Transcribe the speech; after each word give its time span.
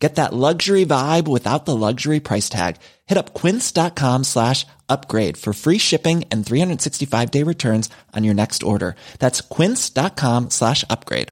Get 0.00 0.14
that 0.14 0.32
luxury 0.32 0.86
vibe 0.86 1.28
without 1.28 1.66
the 1.66 1.76
luxury 1.76 2.20
price 2.20 2.48
tag. 2.48 2.76
Hit 3.06 3.18
up 3.18 3.34
quince.com 3.34 4.24
slash 4.24 4.66
upgrade 4.88 5.36
for 5.36 5.52
free 5.52 5.78
shipping 5.78 6.24
and 6.30 6.44
365 6.44 7.30
day 7.30 7.42
returns 7.44 7.90
on 8.16 8.24
your 8.24 8.34
next 8.34 8.62
order. 8.62 8.96
That's 9.18 9.42
quince.com 9.42 10.50
slash 10.50 10.84
upgrade. 10.88 11.28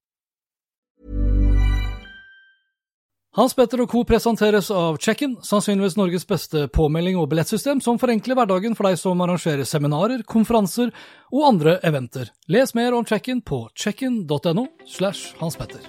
Hans 3.38 3.54
Petter 3.54 3.84
og 3.84 3.90
co. 3.92 4.00
presenteres 4.02 4.66
av 4.74 4.96
Check-in, 4.98 5.36
sannsynligvis 5.46 5.94
Norges 5.94 6.24
beste 6.26 6.64
påmelding 6.74 7.20
og 7.20 7.28
billettsystem 7.30 7.78
som 7.84 8.00
forenkler 8.00 8.34
hverdagen 8.34 8.74
for 8.74 8.88
deg 8.88 8.98
som 8.98 9.22
arrangerer 9.22 9.68
seminarer, 9.68 10.24
konferanser 10.26 10.90
og 11.30 11.46
andre 11.52 11.76
eventer. 11.86 12.32
Les 12.50 12.74
mer 12.74 12.98
om 12.98 13.06
Check-in 13.06 13.44
på 13.44 13.68
checkin.no 13.78 14.66
slash 14.90 15.38
Hans 15.38 15.60
Petter. 15.60 15.86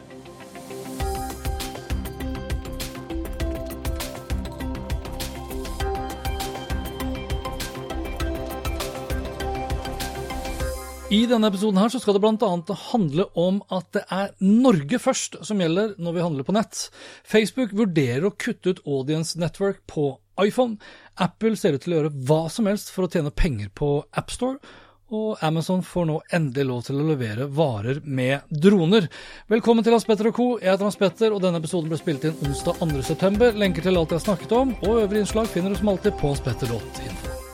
I 11.10 11.24
denne 11.26 11.50
episoden 11.50 11.80
her 11.82 11.90
så 11.90 11.98
skal 11.98 12.14
det 12.14 12.22
bl.a. 12.22 12.76
handle 12.92 13.24
om 13.34 13.64
at 13.74 13.88
det 13.98 14.04
er 14.14 14.28
Norge 14.46 15.00
først 15.02 15.40
som 15.48 15.58
gjelder 15.58 15.96
når 15.98 16.14
vi 16.14 16.22
handler 16.22 16.46
på 16.46 16.54
nett. 16.54 16.84
Facebook 17.26 17.74
vurderer 17.74 18.28
å 18.30 18.36
kutte 18.38 18.76
ut 18.76 18.84
Audience 18.86 19.40
Network 19.42 19.82
på 19.90 20.12
iPhone. 20.38 20.78
Apple 21.18 21.58
ser 21.58 21.74
ut 21.74 21.82
til 21.82 21.96
å 21.96 21.98
gjøre 21.98 22.14
hva 22.30 22.44
som 22.54 22.70
helst 22.70 22.94
for 22.94 23.08
å 23.08 23.10
tjene 23.10 23.34
penger 23.34 23.74
på 23.74 23.90
AppStore. 24.22 24.62
Og 25.10 25.42
Amazon 25.42 25.82
får 25.82 26.06
nå 26.06 26.20
endelig 26.38 26.68
lov 26.70 26.86
til 26.86 27.02
å 27.02 27.08
levere 27.10 27.50
varer 27.58 28.04
med 28.06 28.46
droner. 28.54 29.10
Velkommen 29.50 29.82
til 29.82 29.98
Hans 29.98 30.06
Petter 30.06 30.30
og 30.30 30.38
co. 30.38 30.50
Jeg 30.62 30.76
heter 30.76 30.92
Hans 30.92 31.02
Petter, 31.02 31.34
og 31.34 31.42
denne 31.42 31.58
episoden 31.58 31.90
ble 31.90 31.98
spilt 31.98 32.30
inn 32.30 32.38
onsdag 32.46 32.78
2.9. 32.86 33.56
Lenker 33.58 33.90
til 33.90 33.98
alt 33.98 34.14
jeg 34.14 34.22
har 34.22 34.28
snakket 34.30 34.58
om, 34.62 34.78
og 34.86 35.08
øvrige 35.08 35.26
innslag 35.26 35.50
finner 35.50 35.74
du 35.74 35.82
som 35.82 35.90
alltid 35.96 36.22
på 36.22 36.36
hanspetter.info. 36.36 37.49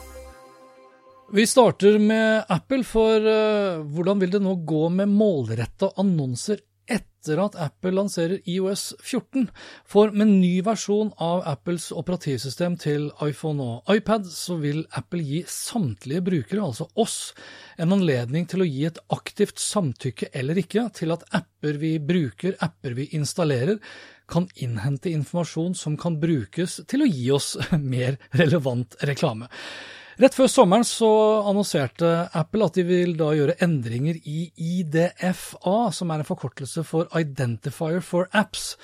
Vi 1.36 1.48
starter 1.48 1.98
med 2.00 2.46
Apple, 2.48 2.86
for 2.88 3.20
uh, 3.20 3.82
hvordan 3.92 4.22
vil 4.22 4.32
det 4.32 4.40
nå 4.40 4.54
gå 4.64 4.86
med 4.88 5.12
målretta 5.12 5.90
annonser 6.00 6.62
etter 6.88 7.42
at 7.44 7.58
Apple 7.60 7.92
lanserer 7.98 8.38
IOS 8.48 8.86
14? 9.02 9.50
For 9.84 10.14
med 10.16 10.30
ny 10.30 10.62
versjon 10.64 11.10
av 11.20 11.42
Apples 11.52 11.90
operativsystem 11.92 12.78
til 12.80 13.10
iPhone 13.26 13.66
og 13.66 13.92
iPad, 13.92 14.30
så 14.32 14.56
vil 14.62 14.86
Apple 14.96 15.26
gi 15.28 15.42
samtlige 15.52 16.24
brukere, 16.30 16.70
altså 16.70 16.88
oss, 17.04 17.18
en 17.76 17.92
anledning 17.98 18.48
til 18.48 18.64
å 18.64 18.70
gi 18.70 18.88
et 18.88 19.04
aktivt 19.18 19.60
samtykke 19.60 20.32
eller 20.32 20.64
ikke 20.64 20.86
til 21.02 21.12
at 21.18 21.28
apper 21.36 21.82
vi 21.84 21.98
bruker, 22.00 22.56
apper 22.64 22.96
vi 22.96 23.10
installerer, 23.20 23.84
kan 24.32 24.48
innhente 24.56 25.12
informasjon 25.12 25.76
som 25.76 26.00
kan 26.00 26.16
brukes 26.24 26.80
til 26.88 27.04
å 27.04 27.12
gi 27.12 27.28
oss 27.36 27.58
mer 27.76 28.22
relevant 28.40 28.96
reklame. 29.04 29.52
Rett 30.16 30.32
før 30.32 30.48
sommeren 30.48 30.86
så 30.88 31.10
annonserte 31.44 32.10
Apple 32.40 32.70
at 32.70 32.78
de 32.78 32.86
vil 32.88 33.18
da 33.20 33.34
gjøre 33.36 33.58
endringer 33.66 34.16
i 34.24 34.46
IDFA, 34.56 35.90
som 35.92 36.14
er 36.14 36.22
en 36.22 36.30
forkortelse 36.30 36.86
for 36.88 37.12
Identifier 37.20 38.00
for 38.00 38.30
Apps. 38.32 38.78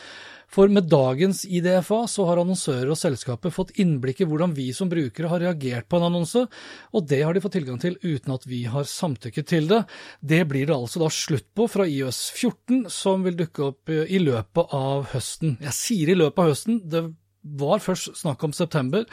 For 0.52 0.68
med 0.68 0.90
dagens 0.92 1.46
IDFA 1.48 2.02
så 2.12 2.26
har 2.28 2.42
annonsører 2.42 2.92
og 2.92 3.00
selskaper 3.00 3.54
fått 3.56 3.72
innblikk 3.80 4.25
i 4.25 4.28
hvordan 4.28 4.52
vi 4.58 4.66
som 4.75 4.92
brukere 4.92 5.31
har 5.31 5.40
reagert 5.46 5.88
på 5.88 6.02
en 6.02 6.09
annonse, 6.09 6.44
og 6.92 7.08
det 7.08 7.22
har 7.24 7.31
de 7.31 7.46
fått 7.46 7.56
tilgang 7.56 7.80
til 7.80 7.96
uten 8.03 8.36
at 8.36 8.44
vi 8.52 8.66
har 8.68 8.84
samtykket 8.84 9.48
til 9.53 9.72
det. 9.72 9.86
Det 10.19 10.44
blir 10.52 10.68
det 10.68 10.75
altså 10.75 11.06
da 11.06 11.08
slutt 11.16 11.48
på 11.56 11.69
fra 11.72 11.88
IOS 11.88 12.25
14, 12.36 12.90
som 12.92 13.24
vil 13.24 13.40
dukke 13.40 13.69
opp 13.72 13.96
i 13.96 14.19
løpet 14.19 14.75
av 14.75 15.08
høsten. 15.16 15.56
Jeg 15.63 15.78
sier 15.80 16.12
i 16.12 16.19
løpet 16.19 16.44
av 16.44 16.52
høsten, 16.52 16.84
det 16.84 17.08
var 17.41 17.81
først 17.81 18.16
snakk 18.19 18.44
om 18.46 18.53
september. 18.53 19.06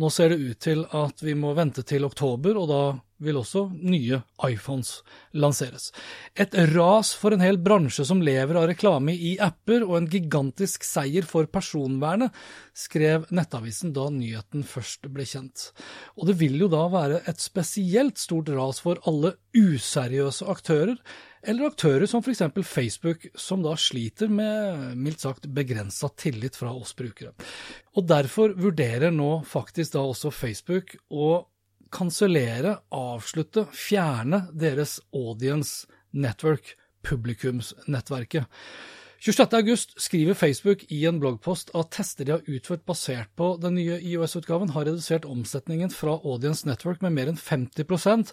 Nå 0.00 0.10
ser 0.12 0.32
det 0.32 0.40
ut 0.40 0.60
til 0.60 0.84
at 0.96 1.22
vi 1.24 1.34
må 1.38 1.54
vente 1.56 1.84
til 1.86 2.04
oktober, 2.08 2.58
og 2.60 2.68
da 2.70 2.82
vil 3.20 3.36
også 3.36 3.66
nye 3.76 4.20
iPhones 4.48 4.92
lanseres. 5.36 5.90
Et 6.32 6.54
ras 6.72 7.12
for 7.16 7.36
en 7.36 7.44
hel 7.44 7.58
bransje 7.60 8.06
som 8.08 8.22
lever 8.24 8.56
av 8.56 8.68
reklame 8.70 9.12
i 9.12 9.34
apper, 9.42 9.84
og 9.84 9.98
en 9.98 10.10
gigantisk 10.12 10.86
seier 10.88 11.26
for 11.28 11.48
personvernet, 11.52 12.32
skrev 12.76 13.26
Nettavisen 13.34 13.92
da 13.96 14.08
nyheten 14.12 14.64
først 14.64 15.10
ble 15.12 15.26
kjent. 15.28 15.70
Og 16.16 16.30
det 16.30 16.38
vil 16.40 16.56
jo 16.62 16.70
da 16.72 16.86
være 16.92 17.20
et 17.28 17.42
spesielt 17.42 18.20
stort 18.20 18.48
ras 18.56 18.80
for 18.80 19.00
alle 19.08 19.34
useriøse 19.56 20.48
aktører, 20.48 20.96
eller 21.42 21.70
aktører 21.70 22.06
som 22.10 22.22
f.eks. 22.24 22.42
Facebook, 22.68 23.26
som 23.34 23.62
da 23.64 23.72
sliter 23.78 24.28
med 24.28 24.96
mildt 25.00 25.24
sagt 25.24 25.48
begrensa 25.48 26.10
tillit 26.20 26.58
fra 26.58 26.72
oss 26.76 26.92
brukere. 26.96 27.32
Og 27.96 28.06
derfor 28.08 28.52
vurderer 28.60 29.14
nå 29.14 29.40
faktisk 29.48 29.96
da 29.96 30.04
også 30.04 30.32
Facebook 30.34 30.96
å 31.08 31.32
kansellere, 31.90 32.76
avslutte, 32.94 33.66
fjerne 33.74 34.44
deres 34.52 34.98
audience 35.16 35.88
network, 36.12 36.76
publikumsnettverket. 37.06 38.46
26.8 39.20 40.00
skriver 40.00 40.34
Facebook 40.34 40.84
i 40.88 41.02
en 41.04 41.18
bloggpost 41.20 41.74
at 41.76 41.90
tester 41.92 42.24
de 42.24 42.32
har 42.32 42.46
utført 42.48 42.86
basert 42.88 43.28
på 43.36 43.50
den 43.60 43.74
nye 43.76 43.98
IOS-utgaven, 44.00 44.70
har 44.72 44.86
redusert 44.88 45.26
omsetningen 45.28 45.92
fra 45.92 46.14
Audience 46.24 46.64
Network 46.64 47.02
med 47.04 47.12
mer 47.18 47.28
enn 47.28 47.36
50% 47.36 48.32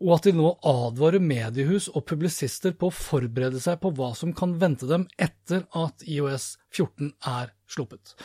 og 0.00 0.14
at 0.16 0.24
de 0.24 0.32
nå 0.38 0.54
advarer 0.64 1.20
mediehus 1.20 1.90
og 1.92 2.06
publisister 2.08 2.72
på 2.72 2.88
å 2.88 2.96
forberede 2.96 3.60
seg 3.60 3.82
på 3.82 3.92
hva 3.98 4.14
som 4.16 4.32
kan 4.32 4.56
vente 4.62 4.88
dem 4.88 5.04
etter 5.20 5.66
at 5.76 6.06
IOS 6.08 6.54
14 6.72 7.12
er 7.28 7.52
sluppet. 7.68 8.16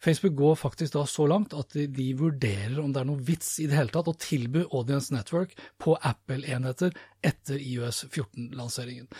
Facebook 0.00 0.38
går 0.40 0.56
faktisk 0.56 0.96
da 0.96 1.04
så 1.04 1.28
langt 1.28 1.52
at 1.52 1.76
de, 1.76 1.84
de, 1.92 2.08
vurderer 2.16 2.80
om 2.80 2.88
det 2.88 3.02
er 3.02 3.10
noe 3.12 3.20
vits 3.20 3.58
i 3.60 3.68
det 3.68 3.76
hele 3.76 3.92
tatt 3.92 4.08
å 4.08 4.16
tilby 4.16 4.64
Audience 4.70 5.12
Network 5.12 5.52
på 5.76 5.92
Apple-enheter 6.00 6.96
etter 7.20 7.60
IOS 7.60 8.06
14-lanseringen. 8.08 9.12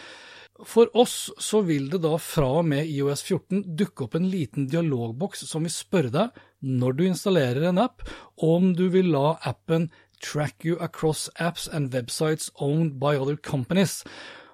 For 0.67 0.91
oss 0.97 1.31
så 1.41 1.63
vil 1.65 1.89
det 1.93 2.03
da 2.05 2.17
fra 2.21 2.49
og 2.61 2.67
med 2.69 2.89
IOS 2.91 3.23
14 3.25 3.63
dukke 3.79 4.05
opp 4.07 4.17
en 4.19 4.29
liten 4.29 4.67
dialogboks 4.69 5.47
som 5.49 5.65
vil 5.65 5.73
spørre 5.73 6.13
deg, 6.13 6.41
når 6.61 6.97
du 6.97 7.05
installerer 7.07 7.69
en 7.71 7.81
app, 7.81 8.05
om 8.37 8.75
du 8.77 8.89
vil 8.93 9.09
la 9.15 9.39
appen 9.49 9.89
track 10.21 10.65
you 10.65 10.77
across 10.81 11.31
apps 11.41 11.69
and 11.69 11.95
websites 11.95 12.51
owned 12.57 12.99
by 13.01 13.17
other 13.17 13.37
companies. 13.37 14.03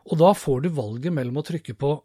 Og 0.07 0.21
da 0.23 0.33
får 0.39 0.63
du 0.63 0.71
valget 0.77 1.15
mellom 1.15 1.41
å 1.41 1.47
trykke 1.47 1.75
på 1.75 1.97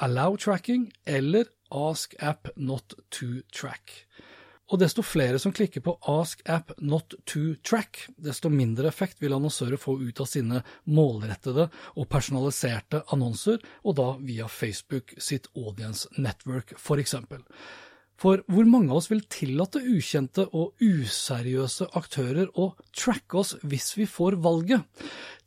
allow 0.00 0.36
tracking 0.40 0.88
eller 1.04 1.50
ask 1.70 2.14
app 2.18 2.48
not 2.56 2.96
to 3.12 3.42
track. 3.52 4.06
Og 4.70 4.78
desto 4.78 5.02
flere 5.02 5.38
som 5.42 5.52
klikker 5.54 5.82
på 5.82 5.96
Ask 6.12 6.44
app 6.48 6.70
not 6.78 7.16
to 7.26 7.56
track, 7.66 8.04
desto 8.22 8.50
mindre 8.52 8.88
effekt 8.90 9.18
vil 9.22 9.34
annonsører 9.34 9.80
få 9.80 9.96
ut 9.98 10.22
av 10.22 10.30
sine 10.30 10.62
målrettede 10.86 11.66
og 11.96 12.08
personaliserte 12.10 13.02
annonser, 13.10 13.58
og 13.82 13.98
da 13.98 14.08
via 14.22 14.46
Facebook 14.46 15.16
sitt 15.18 15.50
audience 15.58 16.06
network, 16.18 16.76
eksempel. 17.02 17.42
For 18.20 18.42
hvor 18.52 18.66
mange 18.68 18.92
av 18.92 19.00
oss 19.00 19.08
vil 19.08 19.22
tillate 19.32 19.80
ukjente 19.80 20.44
og 20.52 20.76
useriøse 20.84 21.88
aktører 21.96 22.50
å 22.52 22.74
tracke 22.92 23.40
oss 23.40 23.54
hvis 23.64 23.94
vi 23.96 24.04
får 24.04 24.36
valget? 24.44 24.84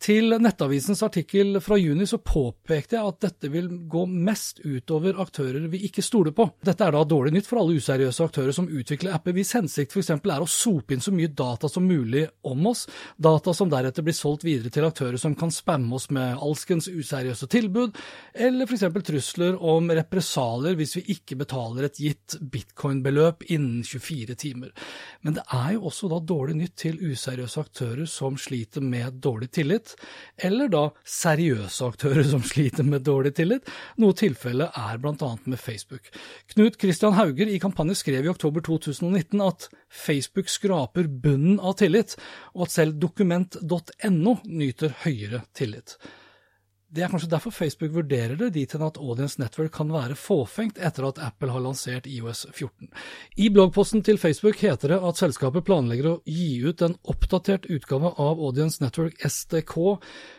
Til 0.04 0.34
Nettavisens 0.36 1.00
artikkel 1.06 1.62
fra 1.64 1.78
juni 1.80 2.04
så 2.10 2.18
påpekte 2.20 2.98
jeg 2.98 3.08
at 3.08 3.22
dette 3.24 3.48
vil 3.54 3.70
gå 3.88 4.02
mest 4.12 4.58
utover 4.66 5.16
aktører 5.24 5.70
vi 5.72 5.80
ikke 5.88 6.04
stoler 6.04 6.34
på. 6.36 6.44
Dette 6.60 6.84
er 6.84 6.92
da 6.92 7.06
dårlig 7.08 7.32
nytt 7.32 7.48
for 7.48 7.62
alle 7.62 7.78
useriøse 7.80 8.26
aktører 8.26 8.52
som 8.52 8.68
utvikler 8.68 9.16
apper 9.16 9.32
hvis 9.38 9.54
hensikt 9.56 9.96
f.eks. 9.96 10.10
er 10.12 10.44
å 10.44 10.50
sope 10.50 10.92
inn 10.92 11.04
så 11.04 11.14
mye 11.16 11.32
data 11.32 11.70
som 11.72 11.88
mulig 11.88 12.26
om 12.44 12.68
oss, 12.68 12.82
data 13.16 13.54
som 13.56 13.72
deretter 13.72 14.04
blir 14.04 14.18
solgt 14.18 14.44
videre 14.44 14.74
til 14.76 14.90
aktører 14.90 15.16
som 15.22 15.38
kan 15.40 15.54
spamme 15.56 15.96
oss 15.96 16.10
med 16.12 16.36
alskens 16.36 16.92
useriøse 16.92 17.48
tilbud, 17.56 17.96
eller 18.36 18.68
f.eks. 18.68 18.84
trusler 19.08 19.56
om 19.56 19.88
represalier 19.88 20.76
hvis 20.82 20.98
vi 21.00 21.06
ikke 21.16 21.40
betaler 21.46 21.88
et 21.88 22.04
gitt 22.04 22.38
bitcoin-beløp 22.42 23.48
innen 23.48 23.88
24 23.88 24.36
timer. 24.44 24.76
Men 25.24 25.40
det 25.40 25.48
er 25.48 25.78
jo 25.78 25.88
også 25.94 26.12
da 26.12 26.20
dårlig 26.20 26.60
nytt 26.60 26.78
til 26.90 27.00
useriøse 27.00 27.64
aktører 27.64 28.04
som 28.04 28.36
sliter 28.36 28.84
med 28.84 29.24
dårlig 29.24 29.54
tillit 29.56 29.93
eller 30.38 30.72
da 30.72 30.84
seriøse 31.08 31.90
aktører 31.94 32.26
som 32.28 32.44
sliter 32.46 32.88
med 32.88 33.06
dårlig 33.08 33.34
tillit, 33.38 33.70
noe 34.02 34.16
tilfellet 34.18 34.76
er 34.80 35.00
bl.a. 35.04 35.32
med 35.46 35.60
Facebook. 35.62 36.10
Knut 36.54 36.80
Christian 36.82 37.18
Hauger 37.18 37.52
i 37.52 37.62
kampanje 37.62 38.00
skrev 38.00 38.26
i 38.28 38.34
oktober 38.34 38.66
2019 38.66 39.44
at 39.44 39.70
Facebook 39.94 40.52
skraper 40.52 41.08
bunnen 41.08 41.60
av 41.60 41.78
tillit, 41.82 42.18
og 42.56 42.68
at 42.68 42.76
selv 42.78 43.00
dokument.no 43.02 44.38
nyter 44.44 45.00
høyere 45.06 45.46
tillit. 45.58 45.98
Det 46.94 47.02
er 47.02 47.10
kanskje 47.10 47.32
derfor 47.32 47.50
Facebook 47.50 47.90
vurderer 47.96 48.38
det 48.38 48.52
dit 48.54 48.74
hen 48.76 48.84
at 48.86 49.00
Audience 49.02 49.40
Network 49.42 49.72
kan 49.74 49.90
være 49.90 50.14
fåfengt 50.20 50.78
etter 50.78 51.08
at 51.08 51.18
Apple 51.26 51.50
har 51.50 51.64
lansert 51.66 52.06
IOS 52.06 52.44
14. 52.52 52.92
I 53.42 53.48
bloggposten 53.50 54.04
til 54.06 54.20
Facebook 54.22 54.60
heter 54.62 54.94
det 54.94 55.00
at 55.02 55.18
selskapet 55.18 55.66
planlegger 55.66 56.12
å 56.12 56.20
gi 56.30 56.60
ut 56.62 56.84
en 56.86 56.94
oppdatert 57.10 57.66
utgave 57.74 58.12
av 58.22 58.38
Audience 58.38 58.84
Network 58.84 59.18
SDK 59.26 59.74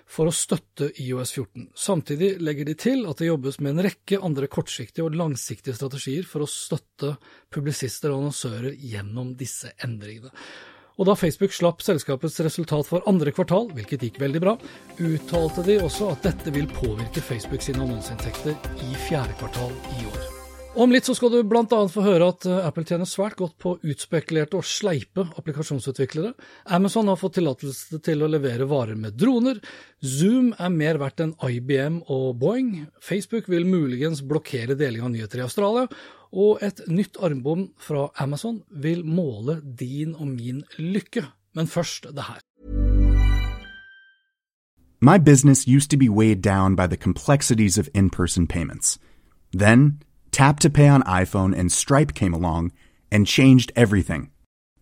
for 0.06 0.31
å 0.31 0.35
støtte 0.37 0.93
IOS 1.03 1.35
14. 1.35 1.65
Samtidig 1.75 2.37
legger 2.39 2.71
de 2.71 2.77
til 2.79 3.03
at 3.11 3.19
det 3.19 3.33
jobbes 3.33 3.59
med 3.59 3.75
en 3.75 3.87
rekke 3.89 4.21
andre 4.23 4.47
kortsiktige 4.47 5.09
og 5.09 5.19
langsiktige 5.19 5.75
strategier 5.75 6.23
for 6.29 6.47
å 6.47 6.51
støtte 6.51 7.17
publisister 7.51 8.15
og 8.15 8.23
annonsører 8.23 8.79
gjennom 8.79 9.35
disse 9.43 9.75
endringene. 9.83 10.31
Og 10.94 11.08
da 11.08 11.17
Facebook 11.19 11.55
slapp 11.55 11.82
selskapets 11.82 12.38
resultat 12.46 12.87
for 12.91 13.02
andre 13.11 13.35
kvartal, 13.35 13.67
hvilket 13.75 14.06
gikk 14.06 14.20
veldig 14.23 14.44
bra, 14.44 14.55
uttalte 15.00 15.67
de 15.67 15.81
også 15.82 16.12
at 16.14 16.31
dette 16.31 16.55
vil 16.55 16.70
påvirke 16.70 17.25
Facebook 17.25 17.67
sine 17.67 17.82
annonseinntekter 17.82 18.55
i 18.87 18.94
fjerde 19.08 19.35
kvartal 19.41 19.75
i 19.99 20.06
år. 20.12 20.25
Om 20.75 20.91
litt 20.91 21.06
så 21.06 21.14
skal 21.14 21.31
du 21.31 21.37
bl.a. 21.46 21.67
få 21.70 22.02
høre 22.02 22.32
at 22.32 22.46
eh, 22.50 22.64
Apple 22.67 22.82
tjener 22.82 23.06
svært 23.06 23.37
godt 23.38 23.55
på 23.62 23.76
utspekulerte 23.87 24.58
og 24.58 24.67
sleipe 24.67 25.23
applikasjonsutviklere. 25.38 26.32
Amazon 26.75 27.12
har 27.12 27.20
fått 27.20 27.37
tillatelse 27.38 28.00
til 28.02 28.25
å 28.26 28.31
levere 28.31 28.67
varer 28.67 28.99
med 28.99 29.14
droner. 29.14 29.61
Zoom 30.02 30.50
er 30.58 30.75
mer 30.75 30.99
verdt 30.99 31.23
enn 31.23 31.37
IBM 31.38 32.00
og 32.11 32.41
Boeing. 32.43 32.88
Facebook 32.99 33.46
vil 33.52 33.69
muligens 33.70 34.25
blokkere 34.26 34.75
deling 34.75 35.06
av 35.06 35.14
nyheter 35.14 35.44
i 35.44 35.46
Australia. 35.46 35.87
Og 36.35 36.59
et 36.63 36.81
nytt 36.89 37.17
armbånd 37.23 37.69
fra 37.79 38.09
Amazon 38.19 38.63
vil 38.71 39.05
måle 39.07 39.61
din 39.79 40.15
og 40.15 40.27
min 40.27 40.65
lykke. 40.79 41.25
Men 41.55 41.67
først 41.67 42.05
det 42.05 42.25
her. 42.29 42.41
My 45.01 45.19
business 45.19 45.69
used 45.69 45.91
to 45.91 45.99
be 45.99 46.11
weighed 46.11 46.43
down 46.43 46.77
by 46.77 46.87
the 46.87 46.97
complexities 46.97 47.79
of 47.79 47.89
in 47.95 48.11
person 48.11 48.47
payments. 48.47 48.99
Then, 49.53 50.01
Tap 50.33 50.59
to 50.61 50.71
Pay 50.71 50.89
on 50.89 51.03
iPhone 51.03 51.55
and 51.59 51.71
Stripe 51.71 52.15
came 52.15 52.35
along 52.35 52.73
and 53.13 53.27
changed 53.27 53.71
everything. 53.77 54.31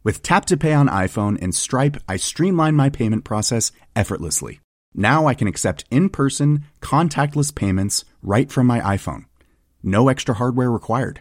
With 0.04 0.22
Tap 0.22 0.46
to 0.46 0.56
Pay 0.56 0.72
on 0.72 0.88
iPhone 0.88 1.36
and 1.42 1.54
Stripe, 1.54 1.96
I 2.08 2.16
streamlined 2.16 2.76
my 2.76 2.88
payment 2.88 3.24
process 3.24 3.72
effortlessly. 3.94 4.60
Now 4.94 5.26
I 5.26 5.34
can 5.34 5.48
accept 5.48 5.84
in 5.90 6.08
person, 6.08 6.64
contactless 6.80 7.54
payments 7.54 8.04
right 8.22 8.50
from 8.50 8.66
my 8.66 8.80
iPhone. 8.96 9.24
No 9.82 10.08
extra 10.08 10.34
hardware 10.34 10.70
required. 10.70 11.20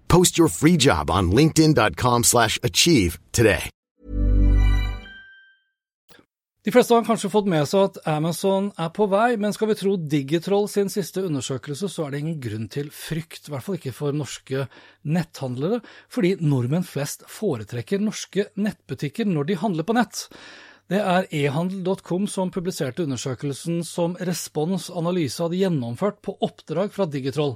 Post 0.11 0.37
your 0.37 0.49
free 0.49 0.77
job 0.77 1.09
on 1.09 1.31
linkedin.com/achieve 1.31 2.23
slash 2.23 2.59
achieve 2.63 3.19
today. 3.31 3.69
De 6.61 6.71
fleste 6.71 6.93
har 6.93 7.05
kanskje 7.07 7.29
fått 7.33 7.47
med 7.49 7.63
seg 7.65 7.87
at 7.87 7.95
Amazon 8.11 8.67
er 8.77 8.91
på 8.93 9.07
vei, 9.09 9.33
men 9.41 9.53
skal 9.55 9.71
vi 9.71 9.75
tro 9.79 9.95
Digitroll 9.97 10.67
sin 10.69 10.91
siste 10.93 11.23
undersøkelse, 11.25 11.87
så 11.89 12.03
er 12.05 12.11
det 12.11 12.19
ingen 12.21 12.41
grunn 12.43 12.67
til 12.69 12.91
frykt, 12.93 13.47
i 13.47 13.53
hvert 13.53 13.65
fall 13.65 13.79
ikke 13.79 13.93
for 13.97 14.13
norske 14.13 14.67
netthandlere, 15.01 15.79
fordi 16.13 16.35
nordmenn 16.43 16.85
flest 16.85 17.25
foretrekker 17.25 18.03
norske 18.03 18.45
nettbutikker 18.61 19.25
når 19.25 19.49
de 19.49 19.57
handler 19.63 19.87
på 19.89 19.95
nett. 19.97 20.27
Det 20.91 20.99
er 21.01 21.25
ehandel.com 21.33 22.27
som 22.29 22.53
publiserte 22.53 23.07
undersøkelsen 23.07 23.81
som 23.87 24.13
Respons 24.21 24.91
Analyse 24.93 25.41
hadde 25.41 25.63
gjennomført 25.63 26.21
på 26.21 26.37
oppdrag 26.45 26.93
fra 26.93 27.09
Digitroll. 27.09 27.55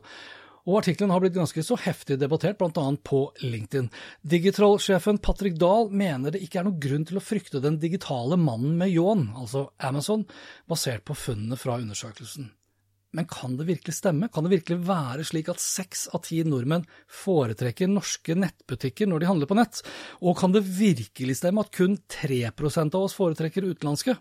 Og 0.66 0.80
artikkelen 0.80 1.14
har 1.14 1.22
blitt 1.22 1.36
ganske 1.38 1.62
så 1.66 1.78
heftig 1.78 2.18
debattert, 2.22 2.58
bl.a. 2.58 2.86
på 3.06 3.22
LinkedIn. 3.46 3.92
Digitroll-sjefen 4.26 5.22
Patrick 5.22 5.60
Dahl 5.62 5.92
mener 5.94 6.34
det 6.34 6.42
ikke 6.42 6.62
er 6.62 6.68
noen 6.68 6.82
grunn 6.82 7.06
til 7.06 7.22
å 7.22 7.24
frykte 7.24 7.62
den 7.62 7.78
digitale 7.82 8.40
mannen 8.42 8.74
med 8.80 8.90
ljåen, 8.90 9.28
altså 9.38 9.68
Amazon, 9.78 10.26
basert 10.70 11.06
på 11.06 11.18
funnene 11.18 11.60
fra 11.62 11.78
undersøkelsen. 11.84 12.50
Men 13.16 13.28
kan 13.32 13.56
det 13.58 13.68
virkelig 13.70 13.96
stemme? 13.96 14.28
Kan 14.34 14.44
det 14.44 14.52
virkelig 14.52 14.82
være 14.88 15.24
slik 15.28 15.48
at 15.54 15.62
seks 15.64 16.10
av 16.12 16.26
ti 16.26 16.42
nordmenn 16.44 16.84
foretrekker 17.24 17.88
norske 17.88 18.36
nettbutikker 18.36 19.08
når 19.08 19.24
de 19.24 19.30
handler 19.30 19.50
på 19.50 19.56
nett? 19.56 19.80
Og 20.20 20.36
kan 20.40 20.52
det 20.52 20.66
virkelig 20.68 21.38
stemme 21.40 21.64
at 21.64 21.72
kun 21.76 21.96
3% 22.12 22.98
av 22.98 23.08
oss 23.08 23.16
foretrekker 23.16 23.70
utenlandske? 23.70 24.18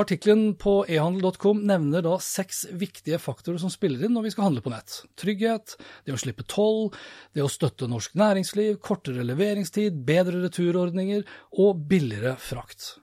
Artikkelen 0.00 0.54
på 0.60 0.78
ehandel.com 0.88 1.60
nevner 1.68 2.06
da 2.06 2.16
seks 2.24 2.64
viktige 2.72 3.20
faktorer 3.20 3.60
som 3.60 3.72
spiller 3.72 4.06
inn 4.06 4.16
når 4.16 4.30
vi 4.30 4.34
skal 4.34 4.48
handle 4.48 4.64
på 4.64 4.72
nett. 4.72 5.02
Trygghet, 5.20 5.76
det 6.06 6.16
å 6.16 6.22
slippe 6.24 6.48
toll, 6.48 6.88
det 7.36 7.44
å 7.44 7.52
støtte 7.52 7.90
norsk 7.90 8.16
næringsliv, 8.16 8.80
kortere 8.80 9.28
leveringstid, 9.28 10.00
bedre 10.08 10.46
returordninger 10.46 11.28
og 11.60 11.84
billigere 11.92 12.38
frakt. 12.40 13.01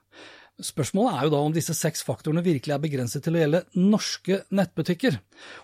Spørsmålet 0.59 1.15
er 1.15 1.25
jo 1.25 1.31
da 1.31 1.39
om 1.45 1.53
disse 1.55 1.73
seks 1.77 2.01
faktorene 2.03 2.43
virkelig 2.43 2.73
er 2.75 2.81
begrenset 2.83 3.23
til 3.23 3.37
å 3.37 3.39
gjelde 3.39 3.61
norske 3.79 4.41
nettbutikker. 4.51 5.15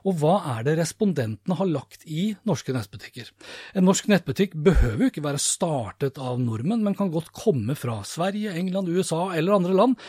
Og 0.07 0.21
hva 0.21 0.35
er 0.53 0.67
det 0.67 0.77
respondentene 0.79 1.57
har 1.59 1.67
lagt 1.67 2.05
i 2.07 2.29
norske 2.47 2.71
nettbutikker? 2.75 3.33
En 3.75 3.87
norsk 3.89 4.07
nettbutikk 4.11 4.55
behøver 4.55 5.03
jo 5.03 5.09
ikke 5.11 5.25
være 5.25 5.41
startet 5.43 6.19
av 6.21 6.39
nordmenn, 6.39 6.85
men 6.85 6.95
kan 6.95 7.11
godt 7.11 7.33
komme 7.35 7.75
fra 7.75 7.99
Sverige, 8.07 8.55
England, 8.55 8.87
USA 8.87 9.33
eller 9.35 9.57
andre 9.57 9.75
land. 9.75 9.99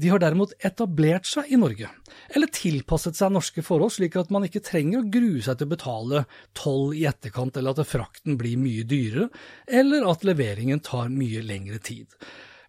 De 0.00 0.08
har 0.08 0.22
derimot 0.22 0.54
etablert 0.64 1.26
seg 1.28 1.50
i 1.50 1.58
Norge, 1.60 1.90
eller 2.30 2.52
tilpasset 2.54 3.18
seg 3.18 3.32
norske 3.34 3.64
forhold, 3.66 3.92
slik 3.92 4.14
at 4.16 4.30
man 4.32 4.46
ikke 4.46 4.62
trenger 4.64 5.02
å 5.02 5.10
grue 5.12 5.42
seg 5.44 5.58
til 5.58 5.68
å 5.68 5.72
betale 5.74 6.22
toll 6.56 6.94
i 6.96 7.02
etterkant, 7.10 7.58
eller 7.58 7.74
at 7.74 7.90
frakten 7.90 8.38
blir 8.40 8.56
mye 8.62 8.86
dyrere, 8.88 9.26
eller 9.66 10.06
at 10.08 10.24
leveringen 10.24 10.80
tar 10.86 11.10
mye 11.12 11.42
lengre 11.44 11.82
tid. 11.84 12.06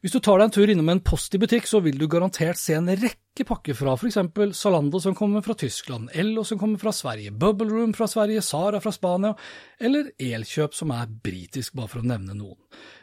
Hvis 0.01 0.15
du 0.15 0.17
tar 0.17 0.39
deg 0.39 0.48
en 0.48 0.53
tur 0.55 0.72
innom 0.74 0.88
en 0.89 1.00
Post 1.05 1.36
i 1.38 1.39
butikk, 1.41 1.67
så 1.70 1.77
vil 1.86 2.00
du 2.01 2.08
garantert 2.10 2.58
se 2.58 2.74
en 2.74 2.89
rekke 2.89 3.46
pakker 3.46 3.77
fra 3.77 3.93
f.eks. 3.93 4.17
Zalando 4.58 4.98
som 5.03 5.13
kommer 5.17 5.43
fra 5.46 5.53
Tyskland, 5.53 6.10
Ello 6.17 6.41
som 6.48 6.58
kommer 6.58 6.81
fra 6.81 6.93
Sverige, 6.96 7.29
Bubble 7.38 7.70
Room 7.70 7.93
fra 7.93 8.08
Sverige, 8.10 8.41
Sara 8.41 8.81
fra 8.81 8.93
Spania, 8.96 9.36
eller 9.77 10.10
Elkjøp 10.17 10.74
som 10.74 10.96
er 10.96 11.05
britisk, 11.05 11.77
bare 11.77 11.93
for 11.93 12.01
å 12.01 12.10
nevne 12.10 12.34
noen. 12.34 12.58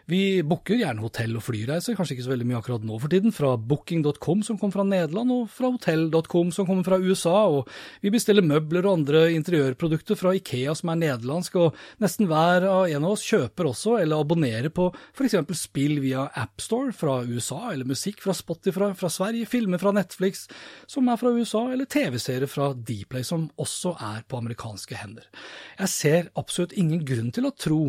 Vi 0.08 0.40
booker 0.40 0.78
gjerne 0.80 1.02
hotell- 1.04 1.36
og 1.36 1.42
flyreiser, 1.44 1.92
kanskje 1.92 2.14
ikke 2.16 2.24
så 2.24 2.30
veldig 2.30 2.46
mye 2.48 2.58
akkurat 2.62 2.84
nå 2.88 2.96
for 2.96 3.12
tiden, 3.12 3.32
fra 3.34 3.50
booking.com 3.60 4.40
som 4.46 4.56
kommer 4.56 4.78
fra 4.78 4.86
Nederland, 4.88 5.34
og 5.34 5.50
fra 5.52 5.68
hotell.com 5.74 6.48
som 6.56 6.64
kommer 6.64 6.86
fra 6.86 6.96
USA, 6.96 7.42
og 7.52 7.68
vi 8.00 8.08
bestiller 8.14 8.46
møbler 8.46 8.88
og 8.88 9.02
andre 9.02 9.26
interiørprodukter 9.36 10.16
fra 10.16 10.32
Ikea 10.38 10.72
som 10.80 10.94
er 10.94 11.02
nederlandsk, 11.02 11.60
og 11.60 11.76
nesten 12.00 12.30
hver 12.30 12.64
av 12.70 12.86
en 12.88 13.04
av 13.04 13.18
oss 13.18 13.26
kjøper 13.28 13.68
også 13.68 13.98
eller 14.00 14.24
abonnerer 14.24 14.72
på 14.72 14.88
f.eks. 15.12 15.36
spill 15.60 16.00
via 16.00 16.24
AppStore 16.40 16.96
fra 16.96 17.20
USA, 17.28 17.74
eller 17.74 17.92
musikk 17.92 18.24
fra 18.24 18.32
Spotify 18.32 18.94
fra 18.96 19.12
Sverige, 19.12 19.44
filmer 19.44 19.76
fra 19.82 19.92
Netflix 19.92 20.46
som 20.88 21.12
er 21.12 21.20
fra 21.20 21.36
USA, 21.36 21.66
eller 21.68 21.84
TV-serier 21.84 22.48
fra 22.48 22.72
Dplay 22.72 23.28
som 23.28 23.50
også 23.60 23.98
er 24.14 24.24
på 24.24 24.40
amerikanske 24.40 25.04
hender. 25.04 25.28
Jeg 25.76 25.92
ser 25.92 26.36
absolutt 26.40 26.72
ingen 26.80 27.04
grunn 27.04 27.28
til 27.28 27.44
å 27.44 27.52
tro 27.52 27.82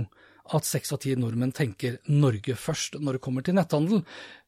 at 0.56 0.68
seks 0.68 0.94
av 0.96 1.02
ti 1.04 1.14
nordmenn 1.18 1.54
tenker 1.56 2.00
Norge 2.10 2.56
først 2.58 2.98
når 3.00 3.18
det 3.18 3.24
kommer 3.24 3.46
til 3.46 3.58
netthandel, 3.58 4.04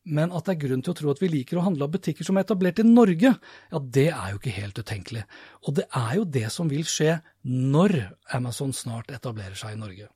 men 0.09 0.31
at 0.33 0.47
det 0.47 0.55
er 0.55 0.61
grunn 0.63 0.81
til 0.81 0.93
å 0.93 0.97
tro 0.97 1.11
at 1.11 1.19
vi 1.21 1.29
liker 1.29 1.59
å 1.59 1.65
handle 1.65 1.85
av 1.85 1.93
butikker 1.93 2.25
som 2.25 2.39
er 2.39 2.45
etablert 2.45 2.81
i 2.81 2.85
Norge, 2.87 3.33
ja, 3.37 3.81
det 3.97 4.07
er 4.09 4.31
jo 4.31 4.39
ikke 4.39 4.55
helt 4.55 4.81
utenkelig. 4.81 5.25
Og 5.67 5.75
det 5.77 5.85
er 5.97 6.15
jo 6.17 6.25
det 6.37 6.47
som 6.53 6.71
vil 6.71 6.87
skje 6.89 7.19
når 7.45 7.97
Amazon 8.33 8.73
snart 8.73 9.13
etablerer 9.13 9.57
seg 9.59 9.75
i 9.75 9.81
Norge. 9.81 10.09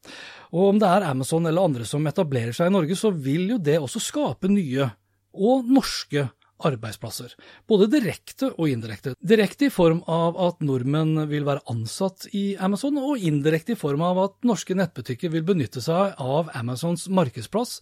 Og 0.55 0.71
om 0.71 0.81
det 0.81 0.89
er 0.89 1.05
Amazon 1.11 1.45
eller 1.45 1.69
andre 1.69 1.85
som 1.89 2.05
etablerer 2.09 2.55
seg 2.55 2.71
i 2.71 2.75
Norge, 2.75 2.97
så 2.97 3.13
vil 3.13 3.51
jo 3.53 3.59
det 3.61 3.77
også 3.81 4.01
skape 4.01 4.49
nye 4.49 4.89
og 5.35 5.69
norske 5.69 6.29
arbeidsplasser, 6.63 7.33
både 7.67 7.89
direkte 7.91 8.51
og 8.53 8.69
indirekte. 8.71 9.15
Direkte 9.19 9.67
i 9.67 9.73
form 9.73 10.01
av 10.11 10.37
at 10.39 10.61
nordmenn 10.63 11.25
vil 11.31 11.47
være 11.47 11.65
ansatt 11.71 12.29
i 12.33 12.55
Amazon, 12.63 12.99
og 13.01 13.19
indirekte 13.19 13.75
i 13.75 13.79
form 13.79 14.05
av 14.05 14.21
at 14.23 14.37
norske 14.47 14.77
nettbutikker 14.77 15.33
vil 15.33 15.45
benytte 15.47 15.83
seg 15.83 16.15
av 16.21 16.53
Amazons 16.55 17.09
markedsplass 17.11 17.81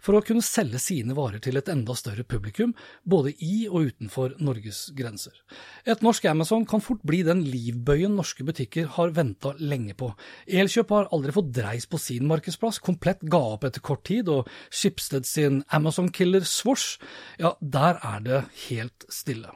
for 0.00 0.16
å 0.16 0.22
kunne 0.24 0.44
selge 0.44 0.80
sine 0.82 1.14
varer 1.16 1.42
til 1.42 1.60
et 1.60 1.68
enda 1.72 1.94
større 1.98 2.24
publikum, 2.24 2.74
både 3.04 3.34
i 3.44 3.68
og 3.68 3.90
utenfor 3.90 4.36
Norges 4.42 4.88
grenser. 4.96 5.36
Et 5.84 6.02
norsk 6.04 6.26
Amazon 6.30 6.66
kan 6.68 6.82
fort 6.84 7.04
bli 7.06 7.22
den 7.26 7.44
livbøyen 7.46 8.16
norske 8.18 8.46
butikker 8.46 8.90
har 8.96 9.14
venta 9.16 9.54
lenge 9.60 9.96
på. 9.98 10.12
Elkjøp 10.48 10.94
har 10.96 11.10
aldri 11.14 11.36
fått 11.36 11.54
dreis 11.56 11.88
på 11.90 12.00
sin 12.00 12.28
markedsplass, 12.30 12.82
komplett 12.84 13.22
ga 13.22 13.42
opp 13.54 13.66
etter 13.68 13.84
kort 13.84 14.04
tid, 14.08 14.28
og 14.32 14.48
Schibsted 14.70 15.28
sin 15.28 15.62
Amazon-killer 15.70 16.46
Swosh, 16.48 17.00
ja, 17.40 17.54
der 17.60 18.00
er 18.02 18.24
det 18.24 18.44
helt 18.68 19.10
stille. 19.12 19.52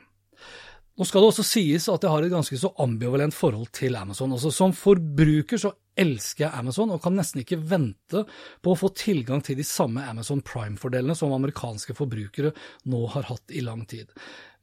Nå 0.94 1.06
skal 1.08 1.24
det 1.24 1.30
også 1.32 1.42
sies 1.46 1.88
at 1.90 2.04
jeg 2.06 2.12
har 2.12 2.22
et 2.22 2.30
ganske 2.30 2.56
så 2.58 2.70
ambivalent 2.82 3.34
forhold 3.34 3.72
til 3.74 3.96
Amazon. 3.98 4.30
Altså 4.36 4.52
Som 4.54 4.74
forbruker 4.78 5.58
så 5.58 5.72
elsker 6.00 6.46
jeg 6.46 6.58
Amazon 6.58 6.92
og 6.94 7.02
kan 7.04 7.16
nesten 7.18 7.42
ikke 7.42 7.60
vente 7.60 8.24
på 8.62 8.72
å 8.72 8.78
få 8.78 8.90
tilgang 8.98 9.44
til 9.44 9.58
de 9.58 9.66
samme 9.66 10.04
Amazon 10.08 10.42
Prime-fordelene 10.44 11.16
som 11.18 11.34
amerikanske 11.34 11.96
forbrukere 11.96 12.54
nå 12.90 13.04
har 13.14 13.30
hatt 13.30 13.54
i 13.54 13.62
lang 13.64 13.84
tid. 13.90 14.10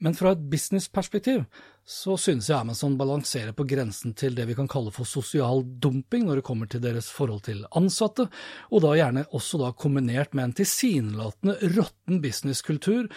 Men 0.02 0.16
fra 0.18 0.32
et 0.34 0.42
businessperspektiv 0.50 1.44
så 1.86 2.16
synes 2.18 2.48
jeg 2.50 2.58
Amazon 2.58 2.96
balanserer 2.98 3.54
på 3.58 3.68
grensen 3.70 4.16
til 4.18 4.34
det 4.38 4.48
vi 4.50 4.56
kan 4.58 4.70
kalle 4.70 4.94
for 4.94 5.06
sosial 5.06 5.62
dumping 5.84 6.26
når 6.26 6.40
det 6.40 6.46
kommer 6.48 6.70
til 6.70 6.82
deres 6.82 7.10
forhold 7.14 7.44
til 7.46 7.62
ansatte, 7.78 8.26
og 8.74 8.84
da 8.86 8.96
gjerne 8.98 9.28
også 9.30 9.62
da 9.62 9.72
kombinert 9.78 10.34
med 10.38 10.50
en 10.50 10.56
tilsynelatende 10.62 11.74
råtten 11.76 12.22
businesskultur 12.24 13.12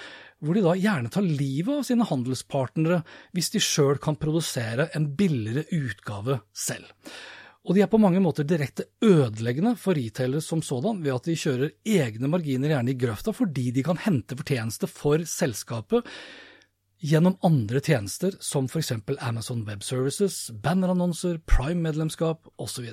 hvor 0.45 0.57
de 0.57 0.65
da 0.65 0.75
gjerne 0.77 1.13
tar 1.13 1.25
livet 1.25 1.73
av 1.73 1.87
sine 1.89 2.09
handelspartnere 2.09 3.01
hvis 3.37 3.55
de 3.55 3.65
sjøl 3.65 4.01
kan 4.03 4.21
produsere 4.21 4.91
en 4.97 5.09
billigere 5.17 5.65
utgave 5.73 6.43
selv. 6.53 6.91
Og 7.65 7.73
de 7.77 7.81
er 7.81 7.89
på 7.89 8.01
mange 8.01 8.21
måter 8.21 8.45
direkte 8.45 8.85
ødeleggende 9.05 9.73
for 9.81 9.97
retailere 9.97 10.45
som 10.45 10.61
sådan, 10.63 11.01
ved 11.05 11.15
at 11.15 11.29
de 11.29 11.37
kjører 11.39 11.73
egne 11.89 12.29
marginer 12.29 12.75
gjerne 12.75 12.93
i 12.93 12.99
grøfta 13.01 13.33
fordi 13.33 13.71
de 13.73 13.85
kan 13.87 14.01
hente 14.05 14.37
fortjeneste 14.37 14.91
for 14.91 15.25
selskapet 15.25 16.05
gjennom 17.05 17.39
andre 17.45 17.81
tjenester 17.85 18.37
som 18.41 18.69
f.eks. 18.69 18.93
Amazon 19.19 19.65
Web 19.69 19.83
Services, 19.85 20.51
bannerannonser, 20.63 21.41
Prime-medlemskap 21.49 22.49
osv. 22.61 22.87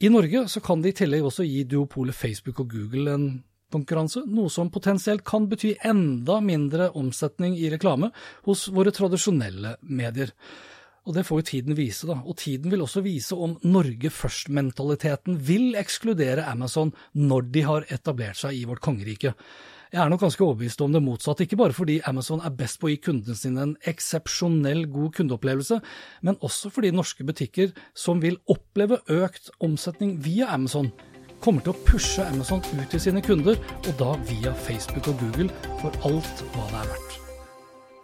I 0.00 0.08
Norge 0.08 0.46
så 0.48 0.62
kan 0.64 0.82
de 0.82 0.90
i 0.90 0.96
tillegg 0.96 1.26
også 1.26 1.46
gi 1.46 1.64
duopolet 1.68 2.16
Facebook 2.16 2.62
og 2.62 2.70
Google 2.72 3.14
en 3.14 3.30
konkurranse, 3.70 4.24
noe 4.26 4.50
som 4.50 4.70
potensielt 4.72 5.22
kan 5.26 5.46
bety 5.50 5.76
enda 5.86 6.40
mindre 6.42 6.90
omsetning 6.98 7.54
i 7.58 7.70
reklame 7.70 8.10
hos 8.46 8.68
våre 8.74 8.94
tradisjonelle 8.94 9.76
medier. 9.82 10.32
Og 11.08 11.16
det 11.16 11.24
får 11.26 11.40
jo 11.40 11.48
tiden 11.48 11.76
vise, 11.78 12.06
da. 12.08 12.18
Og 12.20 12.36
tiden 12.40 12.72
vil 12.72 12.84
også 12.84 13.02
vise 13.04 13.36
om 13.36 13.56
Norge 13.64 14.12
først-mentaliteten 14.12 15.38
vil 15.48 15.74
ekskludere 15.80 16.44
Amazon 16.50 16.92
når 17.16 17.50
de 17.54 17.66
har 17.66 17.88
etablert 17.88 18.40
seg 18.40 18.58
i 18.58 18.66
vårt 18.68 18.84
kongerike. 18.84 19.34
Jeg 19.90 20.04
er 20.04 20.10
nok 20.12 20.20
ganske 20.22 20.44
overbevist 20.44 20.82
om 20.84 20.92
det 20.94 21.02
motsatte, 21.02 21.42
ikke 21.42 21.58
bare 21.58 21.74
fordi 21.74 21.96
Amazon 22.06 22.44
er 22.46 22.54
best 22.54 22.78
på 22.78 22.86
å 22.86 22.92
gi 22.92 23.00
kundene 23.02 23.34
sine 23.34 23.64
en 23.64 23.72
eksepsjonell 23.90 24.84
god 24.92 25.16
kundeopplevelse, 25.16 25.80
men 26.22 26.38
også 26.46 26.70
fordi 26.70 26.92
norske 26.94 27.26
butikker 27.26 27.74
som 27.98 28.22
vil 28.22 28.38
oppleve 28.54 29.00
økt 29.10 29.50
omsetning 29.58 30.20
via 30.22 30.52
Amazon, 30.54 30.92
kommer 31.42 31.64
til 31.64 31.74
å 31.74 31.86
pushe 31.88 32.22
Amazon 32.22 32.62
ut 32.70 32.86
til 32.92 33.02
sine 33.02 33.24
kunder, 33.24 33.58
og 33.80 33.94
da 33.98 34.14
via 34.30 34.54
Facebook 34.68 35.10
og 35.10 35.24
Google, 35.24 35.50
for 35.82 35.90
alt 36.06 36.44
hva 36.52 36.68
det 36.70 36.84
er 36.84 36.92
verdt. 36.92 37.09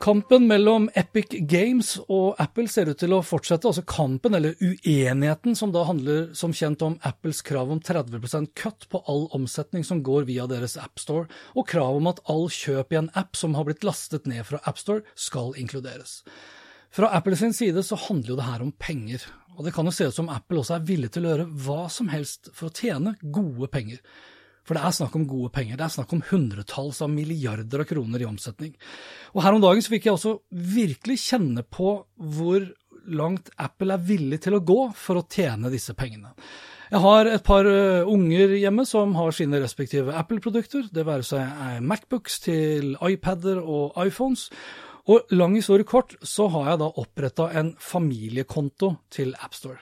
Kampen 0.01 0.45
mellom 0.47 0.91
Epic 0.95 1.33
Games 1.49 1.95
og 2.13 2.37
Apple 2.43 2.69
ser 2.69 2.91
ut 2.93 2.99
til 3.01 3.15
å 3.17 3.23
fortsette. 3.25 3.67
altså 3.67 3.83
Kampen, 3.89 4.35
eller 4.37 4.55
uenigheten, 4.61 5.57
som 5.57 5.73
da 5.73 5.87
handler 5.89 6.29
som 6.37 6.53
kjent 6.53 6.83
om 6.85 6.99
Apples 7.03 7.41
krav 7.43 7.73
om 7.73 7.81
30% 7.81 8.53
cut 8.55 8.87
på 8.93 9.01
all 9.09 9.25
omsetning 9.35 9.85
som 9.85 10.03
går 10.05 10.29
via 10.29 10.47
deres 10.47 10.77
AppStore, 10.77 11.31
og 11.57 11.69
krav 11.73 11.97
om 11.97 12.11
at 12.13 12.21
all 12.29 12.47
kjøp 12.53 12.93
i 12.93 13.01
en 13.01 13.11
app 13.15 13.41
som 13.41 13.57
har 13.57 13.65
blitt 13.65 13.89
lastet 13.89 14.29
ned 14.29 14.45
fra 14.47 14.61
AppStore, 14.69 15.03
skal 15.17 15.57
inkluderes. 15.57 16.21
Fra 16.93 17.11
Apples 17.17 17.43
side 17.57 17.83
så 17.83 17.97
handler 18.07 18.35
jo 18.35 18.39
det 18.39 18.51
her 18.53 18.63
om 18.63 18.73
penger, 18.73 19.25
og 19.57 19.65
det 19.65 19.73
kan 19.75 19.89
jo 19.89 19.97
se 19.97 20.11
ut 20.11 20.15
som 20.15 20.29
Apple 20.29 20.61
også 20.61 20.77
er 20.77 20.87
villig 20.87 21.15
til 21.17 21.25
å 21.25 21.33
gjøre 21.33 21.51
hva 21.65 21.83
som 21.91 22.13
helst 22.13 22.53
for 22.53 22.69
å 22.69 22.77
tjene 22.77 23.17
gode 23.23 23.73
penger. 23.73 24.05
For 24.67 24.75
det 24.75 24.83
er 24.83 24.95
snakk 24.97 25.15
om 25.19 25.29
gode 25.31 25.53
penger, 25.55 25.79
det 25.79 25.87
er 25.87 25.95
snakk 25.95 26.15
om 26.17 26.25
hundretalls 26.31 26.99
av 27.05 27.13
milliarder 27.13 27.85
av 27.85 27.89
kroner 27.89 28.23
i 28.23 28.29
omsetning. 28.29 28.75
Og 29.35 29.45
her 29.45 29.55
om 29.55 29.63
dagen 29.63 29.85
så 29.85 29.93
fikk 29.95 30.09
jeg 30.09 30.17
også 30.17 30.39
virkelig 30.75 31.21
kjenne 31.23 31.63
på 31.63 32.01
hvor 32.17 32.67
langt 33.07 33.53
Apple 33.63 33.95
er 33.95 34.03
villig 34.03 34.41
til 34.43 34.57
å 34.57 34.65
gå 34.67 34.81
for 34.99 35.21
å 35.21 35.29
tjene 35.31 35.71
disse 35.71 35.95
pengene. 35.95 36.35
Jeg 36.87 37.03
har 37.03 37.27
et 37.27 37.43
par 37.47 37.67
eh, 37.67 38.07
unger 38.07 38.53
hjemme 38.61 38.85
som 38.87 39.15
har 39.19 39.35
sine 39.35 39.59
respektive 39.63 40.15
Apple-produkter, 40.15 40.87
det 40.95 41.07
være 41.07 41.27
seg 41.27 41.81
Macbooks 41.83 42.39
til 42.45 42.95
iPader 43.03 43.59
og 43.59 43.97
iPhones. 43.99 44.49
Og 45.07 45.31
lang 45.31 45.55
historie 45.55 45.87
kort, 45.87 46.17
så 46.27 46.49
har 46.51 46.73
jeg 46.73 46.81
da 46.83 46.89
oppretta 46.99 47.47
en 47.55 47.75
familiekonto 47.79 48.97
til 49.15 49.37
AppStore. 49.39 49.79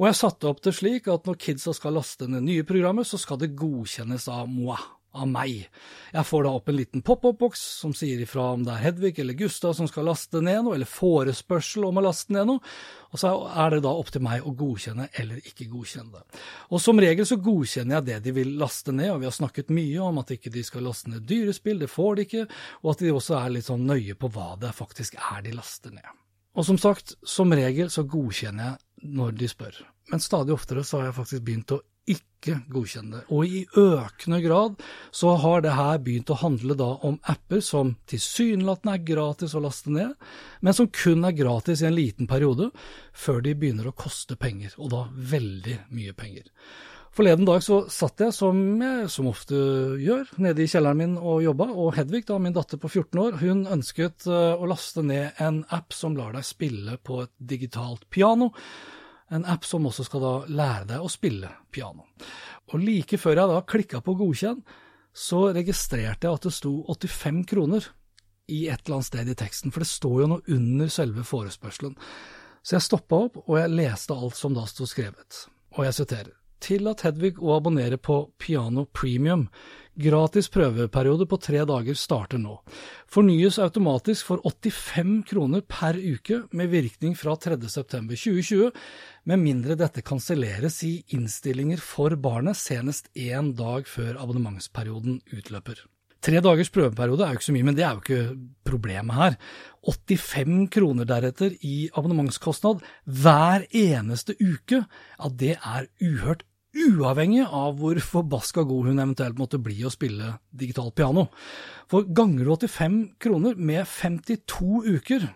Og 0.00 0.08
jeg 0.08 0.18
satte 0.18 0.50
opp 0.50 0.64
det 0.64 0.74
slik 0.74 1.06
at 1.12 1.28
når 1.28 1.38
kidsa 1.38 1.74
skal 1.76 1.94
laste 1.96 2.26
ned 2.26 2.42
nye 2.48 2.66
programmer, 2.66 3.06
så 3.06 3.20
skal 3.20 3.38
det 3.40 3.54
godkjennes 3.58 4.26
av 4.32 4.50
moi 4.50 4.80
av 5.16 5.28
meg. 5.30 5.66
Jeg 6.12 6.28
får 6.28 6.44
da 6.46 6.52
opp 6.58 6.70
en 6.70 6.76
liten 6.78 7.02
pop-up-boks 7.06 7.62
som 7.80 7.94
sier 7.96 8.20
ifra 8.22 8.50
om 8.54 8.66
det 8.66 8.74
er 8.74 8.84
Hedvig 8.84 9.18
eller 9.22 9.38
Gustav 9.38 9.74
som 9.78 9.88
skal 9.90 10.08
laste 10.10 10.42
ned 10.44 10.62
noe, 10.64 10.76
eller 10.76 10.90
forespørsel 10.90 11.88
om 11.88 12.00
å 12.00 12.04
laste 12.06 12.34
ned 12.36 12.50
noe, 12.50 12.74
og 13.12 13.22
så 13.22 13.32
er 13.64 13.76
det 13.76 13.82
da 13.86 13.94
opp 13.96 14.12
til 14.12 14.24
meg 14.26 14.44
å 14.44 14.52
godkjenne 14.56 15.08
eller 15.20 15.40
ikke 15.40 15.68
godkjenne 15.72 16.18
det. 16.18 16.42
Og 16.70 16.82
som 16.82 17.00
regel 17.00 17.28
så 17.28 17.40
godkjenner 17.40 17.98
jeg 17.98 18.08
det 18.10 18.20
de 18.26 18.36
vil 18.36 18.54
laste 18.60 18.94
ned, 18.94 19.14
og 19.14 19.22
vi 19.22 19.30
har 19.30 19.36
snakket 19.36 19.72
mye 19.74 20.04
om 20.04 20.20
at 20.22 20.34
ikke 20.36 20.52
de 20.54 20.64
skal 20.66 20.86
laste 20.86 21.12
ned 21.12 21.26
dyrespill, 21.28 21.80
det 21.80 21.90
får 21.92 22.16
de 22.16 22.28
ikke, 22.28 22.46
og 22.82 22.92
at 22.92 23.04
de 23.04 23.16
også 23.16 23.40
er 23.40 23.56
litt 23.56 23.68
sånn 23.70 23.88
nøye 23.88 24.18
på 24.18 24.30
hva 24.34 24.54
det 24.60 24.74
faktisk 24.76 25.18
er 25.32 25.44
de 25.46 25.56
laster 25.56 25.94
ned. 25.96 26.14
Og 26.56 26.64
som 26.64 26.78
sagt, 26.80 27.18
som 27.26 27.52
regel 27.52 27.90
så 27.92 28.06
godkjenner 28.08 28.72
jeg 28.72 29.12
når 29.16 29.36
de 29.36 29.48
spør, 29.50 29.82
men 30.10 30.22
stadig 30.24 30.54
oftere 30.54 30.84
så 30.86 31.00
har 31.00 31.10
jeg 31.10 31.18
faktisk 31.18 31.44
begynt 31.44 31.74
å 31.76 31.82
ikke 32.06 32.60
godkjenne 32.70 33.18
det. 33.18 33.22
Og 33.34 33.46
i 33.46 33.62
økende 33.80 34.40
grad 34.44 34.82
så 35.14 35.34
har 35.42 35.64
det 35.64 35.74
her 35.76 36.00
begynt 36.02 36.30
å 36.30 36.38
handle 36.40 36.76
da 36.78 36.92
om 37.06 37.18
apper 37.26 37.62
som 37.64 37.94
tilsynelatende 38.10 38.96
er 38.96 39.06
gratis 39.12 39.56
å 39.56 39.62
laste 39.64 39.92
ned, 39.94 40.14
men 40.60 40.76
som 40.76 40.90
kun 40.92 41.26
er 41.26 41.36
gratis 41.36 41.82
i 41.82 41.88
en 41.90 41.96
liten 41.96 42.30
periode, 42.30 42.70
før 43.12 43.42
de 43.44 43.56
begynner 43.58 43.90
å 43.90 43.96
koste 43.96 44.38
penger, 44.38 44.76
og 44.78 44.92
da 44.94 45.06
veldig 45.34 45.80
mye 45.94 46.14
penger. 46.16 46.52
Forleden 47.16 47.46
dag 47.48 47.62
så 47.64 47.78
satt 47.88 48.20
jeg, 48.20 48.34
som 48.36 48.58
jeg 48.82 49.06
som 49.08 49.30
ofte 49.30 49.56
gjør, 50.02 50.28
nede 50.44 50.60
i 50.60 50.68
kjelleren 50.68 50.98
min 51.00 51.14
og 51.16 51.40
jobba, 51.46 51.70
og 51.72 51.94
Hedvig, 51.96 52.26
da, 52.28 52.36
min 52.36 52.52
datter 52.52 52.76
på 52.76 52.90
14 52.90 53.22
år, 53.22 53.38
hun 53.40 53.62
ønsket 53.72 54.26
uh, 54.28 54.52
å 54.52 54.68
laste 54.68 55.00
ned 55.00 55.40
en 55.40 55.62
app 55.72 55.96
som 55.96 56.18
lar 56.18 56.36
deg 56.36 56.44
spille 56.44 56.98
på 57.00 57.22
et 57.24 57.32
digitalt 57.40 58.04
piano 58.12 58.50
en 59.30 59.44
app 59.44 59.64
som 59.66 59.86
også 59.88 60.06
skal 60.06 60.22
da 60.22 60.34
lære 60.48 60.88
deg 60.92 61.04
å 61.04 61.10
spille 61.10 61.50
piano. 61.74 62.06
Og 62.72 62.82
like 62.82 63.18
før 63.18 63.40
jeg 63.40 63.52
da 63.52 63.62
klikka 63.66 64.00
på 64.04 64.14
godkjenn, 64.18 64.62
så 65.16 65.46
registrerte 65.56 66.28
jeg 66.28 66.38
at 66.38 66.46
det 66.46 66.52
sto 66.54 66.72
85 66.92 67.44
kroner 67.48 67.86
i 68.52 68.66
et 68.70 68.82
eller 68.84 68.98
annet 68.98 69.08
sted 69.08 69.30
i 69.30 69.36
teksten, 69.38 69.72
for 69.74 69.82
det 69.82 69.90
står 69.90 70.16
jo 70.22 70.30
noe 70.30 70.56
under 70.56 70.90
selve 70.92 71.24
forespørselen. 71.26 71.96
Så 72.62 72.76
jeg 72.76 72.86
stoppa 72.86 73.22
opp, 73.26 73.38
og 73.46 73.58
jeg 73.58 73.74
leste 73.74 74.14
alt 74.14 74.38
som 74.38 74.54
da 74.54 74.66
sto 74.70 74.86
skrevet, 74.90 75.46
og 75.78 75.86
jeg 75.86 75.96
siterer. 76.00 76.34
Tillat 76.62 77.04
Hedvig 77.06 77.40
å 77.42 77.56
abonnere 77.56 77.98
på 77.98 78.18
Piano 78.40 78.86
Premium. 78.86 79.46
Gratis 79.96 80.50
prøveperiode 80.52 81.24
på 81.28 81.38
tre 81.40 81.62
dager 81.68 81.96
starter 81.96 82.40
nå. 82.40 82.58
Fornyes 83.08 83.56
automatisk 83.62 84.28
for 84.28 84.44
85 84.44 85.22
kroner 85.30 85.64
per 85.64 85.96
uke 85.96 86.42
med 86.52 86.72
virkning 86.74 87.16
fra 87.16 87.36
3.9.2020, 87.40 88.70
med 89.24 89.44
mindre 89.44 89.78
dette 89.80 90.04
kanselleres 90.04 90.82
i 90.84 90.94
innstillinger 91.16 91.80
for 91.80 92.16
barnet 92.20 92.60
senest 92.60 93.08
én 93.16 93.54
dag 93.56 93.88
før 93.88 94.20
abonnementsperioden 94.20 95.22
utløper. 95.32 95.86
Tre 96.26 96.40
dagers 96.42 96.72
prøveperiode 96.74 97.22
er 97.22 97.30
jo 97.30 97.38
ikke 97.38 97.46
så 97.46 97.52
mye, 97.54 97.66
men 97.68 97.76
det 97.78 97.84
er 97.86 97.92
jo 97.94 98.02
ikke 98.02 98.34
problemet 98.66 99.14
her. 99.14 99.36
85 99.86 100.66
kroner 100.74 101.06
deretter 101.06 101.54
i 101.62 101.86
abonnementskostnad 101.94 102.82
hver 103.06 103.62
eneste 103.70 104.34
uke, 104.40 104.82
ja, 104.82 105.26
det 105.30 105.54
er 105.60 105.86
uhørt 106.02 106.42
uavhengig 106.76 107.46
av 107.46 107.78
hvor 107.78 107.96
forbaska 108.02 108.66
god 108.66 108.90
hun 108.90 108.98
eventuelt 108.98 109.38
måtte 109.38 109.62
bli 109.62 109.86
å 109.86 109.94
spille 109.94 110.42
digitalt 110.50 110.98
piano. 110.98 111.30
For 111.86 112.02
ganger 112.10 112.44
du 112.44 112.50
85 112.66 113.22
kroner 113.22 113.54
med 113.54 113.86
52 113.86 114.82
uker, 114.98 115.30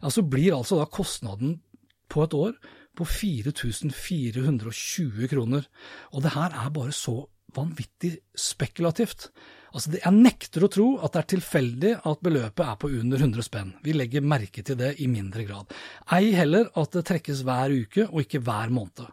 ja, 0.00 0.08
så 0.08 0.24
blir 0.24 0.56
altså 0.56 0.80
da 0.80 0.88
kostnaden 0.88 1.60
på 2.08 2.24
et 2.24 2.32
år 2.38 2.56
på 2.96 3.04
4420 3.04 5.28
kroner. 5.28 5.68
Og 6.16 6.24
det 6.24 6.32
her 6.32 6.56
er 6.56 6.72
bare 6.72 6.96
så 6.96 7.28
vanvittig 7.56 8.16
spekulativt. 8.36 9.30
Altså, 9.72 9.92
Jeg 9.98 10.12
nekter 10.14 10.64
å 10.64 10.70
tro 10.72 10.86
at 11.04 11.12
det 11.12 11.20
er 11.20 11.30
tilfeldig 11.34 11.92
at 12.08 12.22
beløpet 12.24 12.64
er 12.64 12.78
på 12.80 12.88
under 12.88 13.18
100 13.20 13.44
spenn. 13.44 13.74
Vi 13.84 13.92
legger 13.96 14.24
merke 14.24 14.64
til 14.64 14.78
det 14.80 14.94
i 15.04 15.08
mindre 15.10 15.44
grad. 15.44 15.72
Ei 16.16 16.32
heller 16.36 16.70
at 16.74 16.96
det 16.96 17.04
trekkes 17.10 17.44
hver 17.44 17.74
uke 17.74 18.06
og 18.08 18.22
ikke 18.24 18.40
hver 18.46 18.72
måned. 18.72 19.10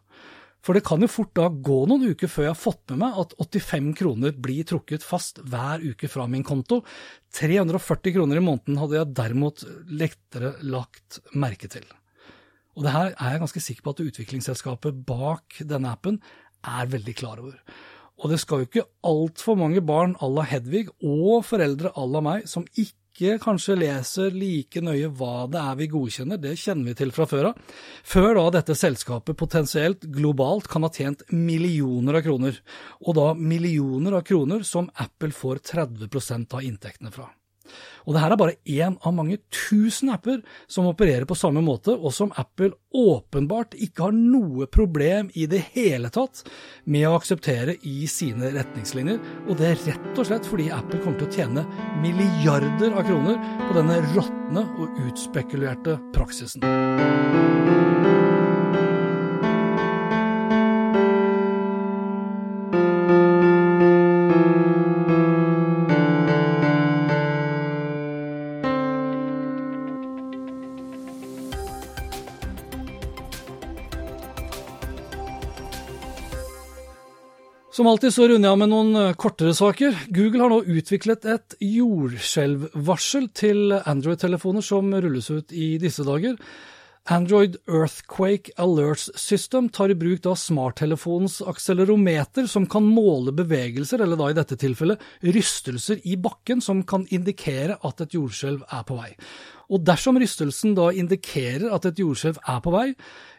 For 0.64 0.78
det 0.78 0.86
kan 0.88 1.02
jo 1.04 1.10
fort 1.12 1.34
da 1.36 1.50
gå 1.52 1.82
noen 1.92 2.14
uker 2.14 2.30
før 2.32 2.46
jeg 2.48 2.54
har 2.54 2.62
fått 2.62 2.94
med 2.94 3.02
meg 3.02 3.18
at 3.20 3.34
85 3.36 3.90
kroner 4.00 4.36
blir 4.46 4.64
trukket 4.68 5.04
fast 5.04 5.42
hver 5.44 5.84
uke 5.84 6.08
fra 6.08 6.24
min 6.32 6.46
konto. 6.48 6.80
340 7.36 8.16
kroner 8.16 8.40
i 8.40 8.46
måneden 8.46 8.80
hadde 8.80 8.96
jeg 8.96 9.16
derimot 9.20 9.66
lettere 9.92 10.54
lagt 10.64 11.20
merke 11.36 11.68
til. 11.68 11.84
Og 12.78 12.88
det 12.88 12.94
her 12.96 13.12
er 13.12 13.36
jeg 13.36 13.44
ganske 13.44 13.64
sikker 13.66 13.86
på 13.86 13.94
at 13.94 14.06
utviklingsselskapet 14.08 15.04
bak 15.06 15.60
denne 15.68 15.92
appen 15.92 16.22
er 16.64 16.88
veldig 16.90 17.18
klar 17.20 17.44
over. 17.44 17.60
Og 18.24 18.32
det 18.32 18.40
skal 18.40 18.62
jo 18.62 18.70
ikke 18.70 18.90
altfor 19.04 19.58
mange 19.60 19.84
barn 19.84 20.16
à 20.24 20.30
la 20.32 20.46
Hedvig 20.48 20.88
og 21.04 21.44
foreldre 21.44 21.92
à 21.92 22.06
la 22.08 22.22
meg 22.24 22.48
som 22.48 22.64
ikke 22.80 23.36
kanskje 23.44 23.76
leser 23.78 24.32
like 24.34 24.82
nøye 24.82 25.12
hva 25.20 25.44
det 25.52 25.60
er 25.60 25.76
vi 25.78 25.90
godkjenner, 25.92 26.40
det 26.42 26.56
kjenner 26.58 26.88
vi 26.88 26.96
til 26.98 27.12
fra 27.14 27.28
før 27.30 27.52
av, 27.52 27.60
før 28.08 28.40
da 28.40 28.48
dette 28.56 28.80
selskapet 28.80 29.38
potensielt 29.38 30.08
globalt 30.16 30.72
kan 30.72 30.88
ha 30.88 30.90
tjent 30.90 31.28
millioner 31.36 32.18
av 32.18 32.26
kroner, 32.26 32.58
og 33.04 33.20
da 33.20 33.30
millioner 33.38 34.18
av 34.18 34.26
kroner 34.26 34.66
som 34.66 34.90
Apple 34.96 35.36
får 35.36 35.62
30% 35.76 36.58
av 36.58 36.66
inntektene 36.66 37.14
fra. 37.14 37.28
Og 38.06 38.16
det 38.16 38.24
her 38.24 38.34
er 38.34 38.40
bare 38.40 38.58
én 38.70 38.98
av 39.00 39.16
mange 39.16 39.40
tusen 39.54 40.12
apper 40.14 40.42
som 40.68 40.90
opererer 40.90 41.28
på 41.30 41.38
samme 41.38 41.64
måte, 41.64 41.96
og 41.96 42.14
som 42.16 42.34
Apple 42.40 42.74
åpenbart 42.94 43.78
ikke 43.80 44.08
har 44.08 44.16
noe 44.18 44.68
problem 44.72 45.32
i 45.40 45.48
det 45.50 45.64
hele 45.74 46.12
tatt 46.14 46.44
med 46.86 47.08
å 47.08 47.16
akseptere 47.18 47.78
i 47.90 48.08
sine 48.12 48.52
retningslinjer. 48.54 49.20
Og 49.48 49.58
det 49.60 49.72
er 49.72 49.84
rett 49.94 50.14
og 50.20 50.30
slett 50.30 50.50
fordi 50.50 50.70
Apple 50.74 51.02
kommer 51.04 51.24
til 51.24 51.30
å 51.30 51.38
tjene 51.40 51.66
milliarder 52.04 52.94
av 52.94 53.08
kroner 53.08 53.40
på 53.66 53.78
denne 53.80 54.00
råtne 54.14 54.68
og 54.78 55.04
utspekulerte 55.08 56.00
praksisen. 56.16 58.03
Alltid 77.94 78.14
så 78.14 78.28
runder 78.28 78.48
jeg 78.48 78.56
av 78.56 78.60
med 78.62 78.72
noen 78.72 78.96
eh, 78.98 79.16
kortere 79.20 79.54
saker. 79.54 79.98
Google 80.16 80.42
har 80.42 80.54
nå 80.54 80.60
utviklet 80.80 81.26
et 81.30 81.56
jordskjelvvarsel 81.62 83.28
til 83.38 83.76
Android-telefoner 83.78 84.66
som 84.66 84.90
rulles 84.94 85.30
ut 85.30 85.54
i 85.54 85.76
disse 85.82 86.06
dager. 86.08 86.40
Android 87.12 87.58
Earthquake 87.68 88.54
Alerts 88.64 89.10
System 89.20 89.68
tar 89.70 89.92
i 89.92 89.98
bruk 90.00 90.22
da 90.24 90.38
smarttelefonens 90.40 91.42
akselerometer, 91.52 92.48
som 92.48 92.66
kan 92.66 92.86
måle 92.88 93.34
bevegelser, 93.36 94.02
eller 94.06 94.18
da 94.20 94.30
i 94.32 94.38
dette 94.38 94.56
tilfellet 94.60 95.04
rystelser 95.36 96.00
i 96.08 96.16
bakken, 96.16 96.64
som 96.64 96.80
kan 96.88 97.04
indikere 97.12 97.76
at 97.84 98.06
et 98.06 98.16
jordskjelv 98.16 98.64
er 98.72 98.88
på 98.88 98.98
vei. 99.02 99.12
Og 99.74 99.82
dersom 99.82 100.20
rystelsen 100.22 100.76
da 100.78 100.92
indikerer 100.94 101.72
at 101.74 101.88
et 101.90 102.02
jordskjelv 102.04 102.38
er 102.46 102.60
på 102.62 102.74
vei, 102.76 102.90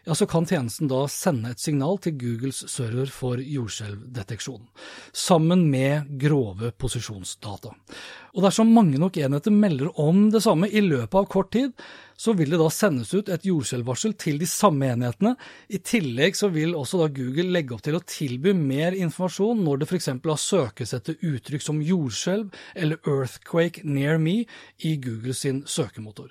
ja, 0.04 0.12
så 0.18 0.26
kan 0.28 0.44
tjenesten 0.44 0.88
da 0.90 1.04
sende 1.08 1.54
et 1.54 1.62
signal 1.62 1.96
til 2.02 2.16
Googles 2.20 2.58
server 2.68 3.08
for 3.12 3.40
jordskjelvdeteksjon, 3.40 4.66
sammen 5.16 5.64
med 5.72 6.10
grove 6.20 6.74
posisjonsdata. 6.76 7.72
Og 8.34 8.42
dersom 8.44 8.72
mange 8.74 8.98
nok 9.00 9.16
enheter 9.22 9.54
melder 9.54 9.92
om 10.00 10.26
det 10.34 10.42
samme 10.44 10.68
i 10.68 10.82
løpet 10.84 11.16
av 11.22 11.28
kort 11.30 11.52
tid, 11.54 11.72
så 12.20 12.34
vil 12.36 12.52
det 12.52 12.60
da 12.60 12.68
sendes 12.70 13.10
ut 13.14 13.30
et 13.32 13.46
jordskjelvvarsel 13.48 14.14
til 14.20 14.38
de 14.38 14.46
samme 14.50 14.90
enhetene. 14.92 15.34
I 15.72 15.80
tillegg 15.82 16.36
så 16.38 16.50
vil 16.52 16.76
også 16.78 17.00
da 17.00 17.08
Google 17.14 17.48
legge 17.54 17.74
opp 17.74 17.82
til 17.86 17.98
å 17.98 18.04
tilby 18.06 18.52
mer 18.58 18.94
informasjon 18.98 19.64
når 19.64 19.82
det 19.82 19.90
f.eks. 19.90 20.10
har 20.12 20.40
søkes 20.40 20.94
etter 20.98 21.18
uttrykk 21.22 21.64
som 21.64 21.82
jordskjelv 21.82 22.54
eller 22.74 23.00
earthquake 23.10 23.86
near 23.88 24.20
me 24.22 24.42
i 24.84 24.96
Google 25.00 25.34
sin 25.34 25.64
søkemotor. 25.66 26.23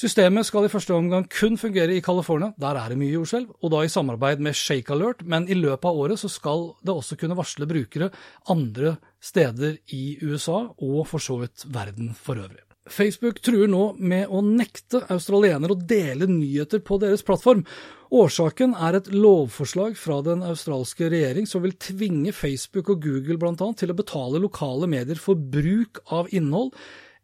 Systemet 0.00 0.48
skal 0.48 0.64
i 0.64 0.72
første 0.72 0.94
omgang 0.96 1.26
kun 1.28 1.58
fungere 1.60 1.92
i 1.92 2.00
California, 2.04 2.54
der 2.60 2.78
er 2.80 2.92
det 2.92 2.98
mye 3.00 3.12
jordskjelv, 3.18 3.50
og 3.60 3.74
da 3.74 3.82
i 3.84 3.92
samarbeid 3.92 4.40
med 4.40 4.56
Shake 4.56 4.94
Alert, 4.94 5.26
men 5.28 5.48
i 5.50 5.58
løpet 5.58 5.90
av 5.90 6.00
året 6.06 6.22
så 6.22 6.30
skal 6.32 6.70
det 6.80 6.94
også 6.94 7.18
kunne 7.20 7.36
varsle 7.36 7.68
brukere 7.68 8.08
andre 8.48 8.96
steder 9.20 9.76
i 9.92 10.16
USA, 10.22 10.64
og 10.80 11.04
for 11.10 11.20
så 11.20 11.42
vidt 11.42 11.68
verden 11.68 12.14
for 12.16 12.40
øvrig. 12.40 12.64
Facebook 12.90 13.38
truer 13.44 13.68
nå 13.70 13.92
med 14.00 14.30
å 14.32 14.40
nekte 14.42 15.02
australienere 15.12 15.76
å 15.76 15.82
dele 15.92 16.26
nyheter 16.30 16.80
på 16.82 16.98
deres 17.02 17.22
plattform. 17.26 17.62
Årsaken 18.10 18.72
er 18.74 18.98
et 18.98 19.10
lovforslag 19.14 19.94
fra 20.00 20.18
den 20.26 20.42
australske 20.46 21.10
regjering 21.12 21.46
som 21.46 21.62
vil 21.62 21.76
tvinge 21.78 22.32
Facebook 22.34 22.90
og 22.90 23.04
Google 23.04 23.38
bl.a. 23.38 23.54
til 23.78 23.92
å 23.92 23.98
betale 24.00 24.42
lokale 24.42 24.88
medier 24.90 25.20
for 25.22 25.38
bruk 25.38 26.02
av 26.10 26.32
innhold 26.34 26.74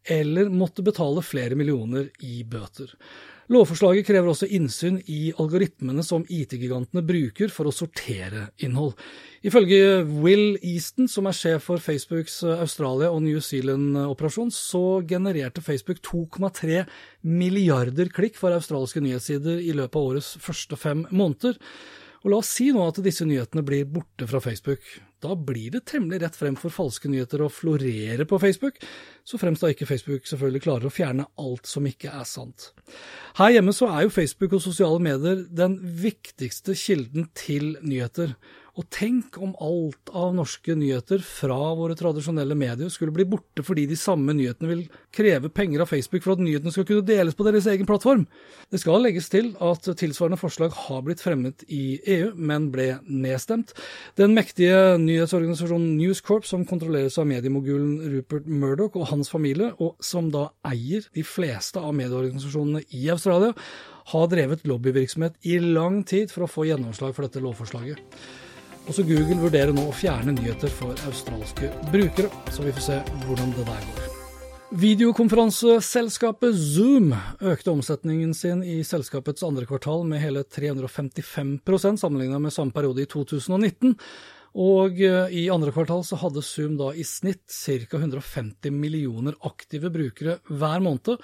eller 0.07 0.51
måtte 0.53 0.85
betale 0.85 1.23
flere 1.25 1.57
millioner 1.59 2.09
i 2.23 2.41
bøter. 2.47 2.93
Lovforslaget 3.47 4.03
krever 4.09 4.27
også 4.27 4.49
innsyn 4.57 4.97
i 5.07 5.29
algoritmene 5.39 6.03
som 6.03 6.25
IT-gigantene 6.27 6.99
bruker 7.07 7.51
for 7.53 7.69
å 7.69 7.71
sortere 7.71 8.49
innhold. 8.59 8.97
Ifølge 9.47 10.01
Will 10.03 10.57
Easton, 10.59 11.07
som 11.07 11.29
er 11.29 11.37
sjef 11.37 11.69
for 11.69 11.79
Facebooks 11.79 12.41
Australia- 12.43 13.13
og 13.13 13.21
New 13.23 13.39
Zealand-operasjon, 13.39 14.51
så 14.51 14.99
genererte 15.07 15.63
Facebook 15.63 16.03
2,3 16.03 16.83
milliarder 17.23 18.11
klikk 18.11 18.35
for 18.35 18.51
australske 18.51 18.99
nyhetssider 19.05 19.63
i 19.63 19.71
løpet 19.71 19.95
av 19.95 20.11
årets 20.11 20.33
første 20.43 20.75
fem 20.75 21.07
måneder. 21.07 21.55
Og 22.27 22.33
la 22.33 22.41
oss 22.41 22.49
si 22.57 22.65
nå 22.75 22.81
at 22.83 22.97
disse 22.99 23.23
nyhetene 23.23 23.61
blir 23.63 23.85
borte 23.87 24.25
fra 24.27 24.41
Facebook. 24.43 24.83
Da 25.23 25.31
blir 25.31 25.71
det 25.71 25.85
temmelig 25.87 26.19
rett 26.19 26.35
frem 26.35 26.57
for 26.59 26.75
falske 26.75 27.07
nyheter 27.07 27.39
å 27.39 27.47
florere 27.47 28.25
på 28.27 28.35
Facebook, 28.43 28.81
så 29.23 29.39
fremst 29.39 29.63
da 29.63 29.69
ikke 29.71 29.87
Facebook 29.87 30.27
selvfølgelig 30.27 30.65
klarer 30.65 30.89
å 30.89 30.91
fjerne 30.91 31.29
alt 31.39 31.71
som 31.71 31.87
ikke 31.87 32.11
er 32.11 32.27
sant. 32.27 32.73
Her 33.39 33.55
hjemme 33.55 33.71
så 33.71 33.87
er 33.93 34.03
jo 34.03 34.11
Facebook 34.11 34.57
og 34.59 34.65
sosiale 34.65 34.99
medier 35.07 35.45
den 35.47 35.79
viktigste 36.03 36.75
kilden 36.75 37.29
til 37.31 37.77
nyheter. 37.79 38.35
Og 38.77 38.85
tenk 38.93 39.39
om 39.41 39.55
alt 39.63 40.11
av 40.13 40.35
norske 40.37 40.75
nyheter 40.77 41.23
fra 41.25 41.57
våre 41.77 41.95
tradisjonelle 41.97 42.53
medier 42.57 42.91
skulle 42.93 43.13
bli 43.15 43.25
borte 43.25 43.63
fordi 43.65 43.87
de 43.89 43.97
samme 43.97 44.35
nyhetene 44.37 44.69
vil 44.69 44.83
kreve 45.15 45.49
penger 45.49 45.81
av 45.81 45.89
Facebook 45.89 46.21
for 46.21 46.35
at 46.35 46.43
nyhetene 46.45 46.73
skal 46.75 46.85
kunne 46.85 47.07
deles 47.07 47.33
på 47.37 47.47
deres 47.47 47.65
egen 47.71 47.89
plattform. 47.89 48.27
Det 48.69 48.81
skal 48.83 49.01
legges 49.01 49.31
til 49.33 49.49
at 49.65 49.89
tilsvarende 49.97 50.37
forslag 50.37 50.77
har 50.85 51.01
blitt 51.07 51.25
fremmet 51.25 51.65
i 51.73 51.97
EU, 52.19 52.31
men 52.37 52.69
ble 52.73 52.91
nedstemt. 53.09 53.73
Den 54.19 54.37
mektige 54.37 54.99
nyhetsorganisasjonen 55.01 55.97
News 55.97 56.21
Corp, 56.21 56.45
som 56.45 56.67
kontrolleres 56.69 57.17
av 57.17 57.29
mediemogulen 57.29 57.97
Rupert 58.13 58.45
Murdoch 58.45 58.97
og 58.99 59.09
hans 59.09 59.33
familie, 59.33 59.73
og 59.81 59.97
som 60.05 60.29
da 60.33 60.51
eier 60.69 61.07
de 61.17 61.25
fleste 61.25 61.81
av 61.81 61.97
medieorganisasjonene 61.97 62.85
i 62.93 63.07
Australia, 63.09 63.57
har 64.13 64.27
drevet 64.31 64.67
lobbyvirksomhet 64.69 65.41
i 65.49 65.57
lang 65.59 66.03
tid 66.07 66.29
for 66.31 66.45
å 66.45 66.51
få 66.51 66.69
gjennomslag 66.69 67.15
for 67.15 67.25
dette 67.25 67.41
lovforslaget. 67.43 68.19
Også 68.87 69.03
Google 69.03 69.35
vurderer 69.41 69.73
nå 69.75 69.83
å 69.89 69.95
fjerne 69.95 70.31
nyheter 70.31 70.71
for 70.71 70.95
australske 71.09 71.67
brukere, 71.91 72.29
så 72.55 72.63
vi 72.63 72.71
får 72.71 72.85
se 72.85 72.99
hvordan 73.25 73.49
det 73.57 73.65
der 73.67 73.81
går. 73.89 74.05
Videokonferanseselskapet 74.79 76.55
Zoom 76.55 77.11
økte 77.39 77.73
omsetningen 77.73 78.31
sin 78.35 78.63
i 78.63 78.77
selskapets 78.87 79.43
andre 79.43 79.67
kvartal 79.67 80.07
med 80.07 80.23
hele 80.23 80.45
355% 80.47 81.99
sammenlignet 81.99 82.43
med 82.43 82.55
samme 82.55 82.75
periode 82.75 83.03
i 83.03 83.09
2019. 83.11 83.97
Og 84.55 85.03
eh, 85.03 85.35
i 85.35 85.45
andre 85.51 85.75
kvartal 85.75 86.07
så 86.07 86.19
hadde 86.23 86.43
Zoom 86.47 86.79
da 86.79 86.93
i 86.95 87.03
snitt 87.07 87.51
ca. 87.51 87.99
150 87.99 88.71
millioner 88.71 89.35
aktive 89.47 89.91
brukere 89.91 90.39
hver 90.47 90.83
måned, 90.83 91.19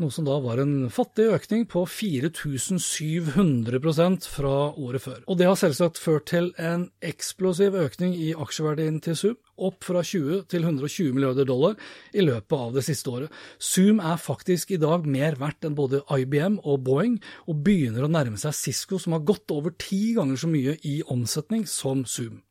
noe 0.00 0.08
som 0.12 0.24
da 0.26 0.34
var 0.44 0.58
en 0.60 0.90
fattig 0.92 1.24
økning 1.32 1.62
på 1.72 1.86
4700% 1.88 4.26
fra 4.28 4.72
året 4.76 5.02
før. 5.06 5.20
Og 5.24 5.38
det 5.40 5.48
har 5.48 5.56
selvsagt 5.56 5.96
ført 6.00 6.26
til 6.32 6.46
en 6.60 6.90
eksplosiv 7.04 7.74
økning 7.80 8.14
i 8.14 8.34
aksjeverdien 8.36 9.00
til 9.04 9.16
Zoom, 9.16 9.36
opp 9.56 9.84
fra 9.88 10.02
20 10.04 10.44
til 10.52 10.62
120 10.68 11.16
milliarder 11.16 11.48
dollar 11.48 11.74
i 12.12 12.20
løpet 12.20 12.56
av 12.58 12.76
det 12.76 12.84
siste 12.84 13.08
året. 13.08 13.32
Zoom 13.56 14.04
er 14.04 14.20
faktisk 14.20 14.76
i 14.76 14.82
dag 14.82 15.08
mer 15.08 15.40
verdt 15.40 15.64
enn 15.64 15.78
både 15.78 16.04
IBM 16.12 16.60
og 16.60 16.84
Boeing, 16.84 17.16
og 17.48 17.64
begynner 17.64 18.04
å 18.04 18.12
nærme 18.12 18.36
seg 18.40 18.52
Cisco, 18.56 18.98
som 19.00 19.12
har 19.16 19.24
gått 19.24 19.50
over 19.54 19.70
ti 19.80 20.12
ganger 20.18 20.36
så 20.42 20.48
mye 20.52 20.76
i 20.84 21.00
omsetning 21.08 21.64
som 21.70 22.04
Zoom. 22.04 22.42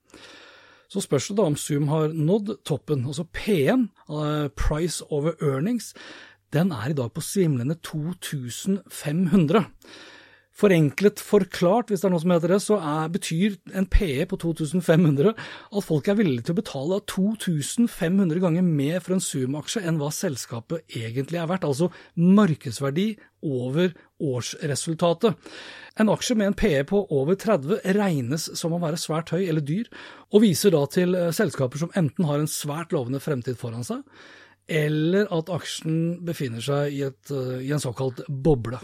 Så 0.89 1.01
spørs 1.01 1.29
det 1.29 1.37
da 1.37 1.47
om 1.49 1.57
Zoom 1.59 1.89
har 1.89 2.13
nådd 2.13 2.57
toppen. 2.65 3.05
Altså 3.05 3.25
P1, 3.35 3.87
uh, 4.09 4.47
price 4.55 5.05
over 5.09 5.33
earnings, 5.41 5.93
den 6.55 6.73
er 6.75 6.91
i 6.91 6.97
dag 6.97 7.11
på 7.13 7.23
svimlende 7.23 7.77
2500. 7.83 9.65
Forenklet 10.55 11.19
forklart, 11.19 11.89
hvis 11.91 11.99
det 11.99 12.07
er 12.07 12.13
noe 12.13 12.23
som 12.23 12.31
heter 12.31 12.53
det, 12.53 12.61
så 12.63 12.77
er, 12.79 13.09
betyr 13.11 13.57
en 13.75 13.87
PE 13.91 14.23
på 14.31 14.37
2500 14.39 15.33
at 15.35 15.83
folk 15.83 16.07
er 16.07 16.15
villige 16.15 16.45
til 16.47 16.55
å 16.55 16.59
betale 16.61 16.99
2500 17.11 18.39
ganger 18.39 18.63
mer 18.63 19.03
for 19.03 19.17
en 19.17 19.23
Zoom-aksje 19.23 19.83
enn 19.83 19.99
hva 19.99 20.13
selskapet 20.15 20.95
egentlig 20.95 21.41
er 21.41 21.49
verdt, 21.51 21.67
altså 21.67 21.89
markedsverdi 22.15 23.09
over 23.43 23.91
årsresultatet. 24.23 25.35
En 25.99 26.13
aksje 26.13 26.39
med 26.39 26.53
en 26.53 26.57
PE 26.63 26.85
på 26.87 27.03
over 27.03 27.35
30 27.35 27.83
regnes 27.99 28.47
som 28.55 28.77
å 28.77 28.79
være 28.79 29.01
svært 29.01 29.35
høy 29.35 29.43
eller 29.43 29.63
dyr, 29.65 29.91
og 30.31 30.45
viser 30.47 30.71
da 30.71 30.85
til 30.87 31.19
selskaper 31.35 31.83
som 31.83 31.91
enten 31.99 32.31
har 32.31 32.39
en 32.39 32.51
svært 32.51 32.95
lovende 32.95 33.19
fremtid 33.19 33.59
foran 33.59 33.83
seg, 33.83 34.07
eller 34.67 35.29
at 35.33 35.51
aksjen 35.53 36.25
befinner 36.25 36.63
seg 36.63 36.95
i, 36.95 37.03
et, 37.07 37.31
eh, 37.31 37.61
i 37.67 37.71
en 37.75 37.81
såkalt 37.81 38.23
boble. 38.27 38.79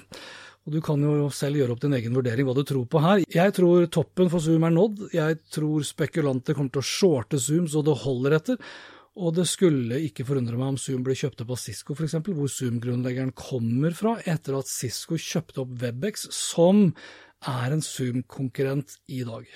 Og 0.61 0.75
Du 0.75 0.81
kan 0.85 1.01
jo 1.01 1.29
selv 1.33 1.57
gjøre 1.57 1.73
opp 1.73 1.81
din 1.81 1.95
egen 1.97 2.13
vurdering 2.13 2.45
hva 2.45 2.53
du 2.53 2.63
tror 2.63 2.85
på 2.85 3.01
her. 3.01 3.23
Jeg 3.25 3.53
tror 3.57 3.87
toppen 3.89 4.29
for 4.29 4.39
Zoom 4.39 4.63
er 4.67 4.75
nådd. 4.75 5.07
Jeg 5.15 5.39
tror 5.49 5.81
spekulanter 5.81 6.53
kommer 6.53 6.69
til 6.75 6.83
å 6.83 6.85
shorte 6.85 7.39
Zoom 7.41 7.65
så 7.67 7.81
det 7.83 7.97
holder 8.03 8.37
etter. 8.37 8.61
Og 9.17 9.33
det 9.35 9.47
skulle 9.49 9.97
ikke 10.05 10.23
forundre 10.27 10.55
meg 10.55 10.75
om 10.75 10.77
Zoom 10.79 11.01
ble 11.03 11.17
kjøpt 11.17 11.41
opp 11.43 11.55
av 11.57 11.59
Cisco 11.59 11.97
f.eks., 11.97 12.15
hvor 12.29 12.47
Zoom-grunnleggeren 12.47 13.33
kommer 13.35 13.91
fra 13.97 14.15
etter 14.21 14.55
at 14.55 14.69
Cisco 14.71 15.17
kjøpte 15.19 15.65
opp 15.65 15.73
Webex, 15.81 16.29
som 16.31 16.93
er 17.49 17.73
en 17.73 17.83
Zoom-konkurrent 17.83 18.99
i 19.11 19.25
dag. 19.27 19.49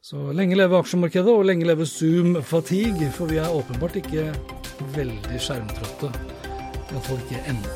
Så 0.00 0.16
lenge 0.32 0.56
leve 0.56 0.78
aksjemarkedet, 0.80 1.28
og 1.28 1.44
lenge 1.44 1.66
leve 1.68 1.84
Zoom-fatigue, 1.84 3.10
for 3.12 3.28
vi 3.28 3.36
er 3.36 3.52
åpenbart 3.52 3.98
ikke 4.00 4.30
veldig 4.94 5.40
skjermtrøtte. 5.44 6.08
Iallfall 6.88 7.18
ikke 7.20 7.42
ennå. 7.52 7.74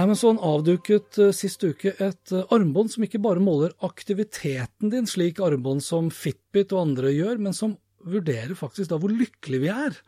Amazon 0.00 0.38
avduket 0.40 1.18
uh, 1.20 1.28
sist 1.36 1.60
uke 1.66 1.92
et 1.92 2.32
uh, 2.32 2.46
armbånd 2.56 2.88
som 2.94 3.04
ikke 3.04 3.20
bare 3.20 3.44
måler 3.44 3.74
aktiviteten 3.84 4.88
din, 4.94 5.04
slik 5.10 5.42
armbånd 5.44 5.84
som 5.84 6.08
Fitbit 6.08 6.72
og 6.72 6.86
andre 6.86 7.12
gjør, 7.12 7.42
men 7.44 7.52
som 7.52 7.76
vurderer 8.08 8.56
faktisk 8.56 8.94
da 8.94 8.96
hvor 9.02 9.12
lykkelige 9.12 9.66
vi 9.66 9.68
er, 9.74 10.00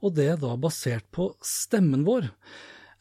og 0.00 0.16
det 0.16 0.30
er 0.32 0.40
da 0.40 0.56
basert 0.56 1.04
på 1.12 1.28
stemmen 1.44 2.08
vår. 2.08 2.30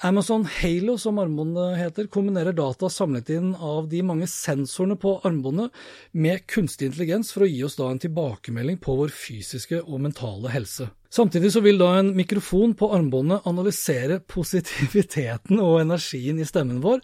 Amazon 0.04 0.46
Halo, 0.46 0.98
som 0.98 1.20
armbåndet 1.20 1.78
heter, 1.78 2.08
kombinerer 2.12 2.54
data 2.54 2.90
samlet 2.90 3.30
inn 3.32 3.54
av 3.56 3.88
de 3.88 4.02
mange 4.04 4.28
sensorene 4.28 4.98
på 5.00 5.14
armbåndet 5.24 5.72
med 6.12 6.44
kunstig 6.52 6.90
intelligens 6.90 7.32
for 7.32 7.46
å 7.46 7.48
gi 7.48 7.62
oss 7.64 7.78
da 7.80 7.88
en 7.88 8.02
tilbakemelding 8.04 8.82
på 8.84 8.98
vår 9.00 9.14
fysiske 9.16 9.80
og 9.86 10.02
mentale 10.04 10.52
helse. 10.52 10.90
Samtidig 11.16 11.54
så 11.56 11.64
vil 11.64 11.80
da 11.80 11.94
en 11.96 12.12
mikrofon 12.18 12.76
på 12.76 12.92
armbåndet 12.98 13.48
analysere 13.48 14.20
positiviteten 14.20 15.64
og 15.64 15.80
energien 15.86 16.44
i 16.44 16.50
stemmen 16.50 16.84
vår, 16.84 17.00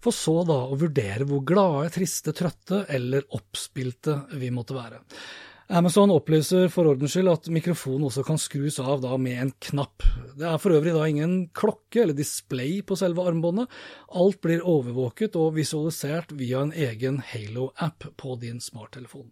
for 0.00 0.16
så 0.16 0.38
da 0.48 0.62
å 0.64 0.80
vurdere 0.80 1.28
hvor 1.28 1.44
glade, 1.44 1.92
triste, 1.92 2.32
trøtte 2.32 2.86
eller 2.88 3.28
oppspilte 3.36 4.16
vi 4.40 4.48
måtte 4.48 4.80
være. 4.80 5.04
Amazon 5.70 6.10
opplyser 6.10 6.64
for 6.66 6.88
ordens 6.90 7.12
skyld 7.14 7.30
at 7.30 7.44
mikrofonen 7.54 8.08
også 8.08 8.24
kan 8.26 8.40
skrus 8.42 8.80
av 8.82 9.04
da 9.04 9.14
med 9.22 9.36
en 9.38 9.50
knapp. 9.68 10.02
Det 10.34 10.48
er 10.48 10.58
for 10.58 10.74
øvrig 10.74 10.96
da 10.96 11.04
ingen 11.06 11.34
klokke 11.54 12.00
eller 12.02 12.16
display 12.18 12.80
på 12.82 12.96
selve 12.98 13.22
armbåndet. 13.22 13.70
Alt 14.18 14.40
blir 14.42 14.64
overvåket 14.66 15.36
og 15.38 15.54
visualisert 15.60 16.34
via 16.34 16.64
en 16.64 16.72
egen 16.74 17.20
Halo-app 17.22 18.08
på 18.18 18.34
din 18.42 18.58
smarttelefon. 18.58 19.28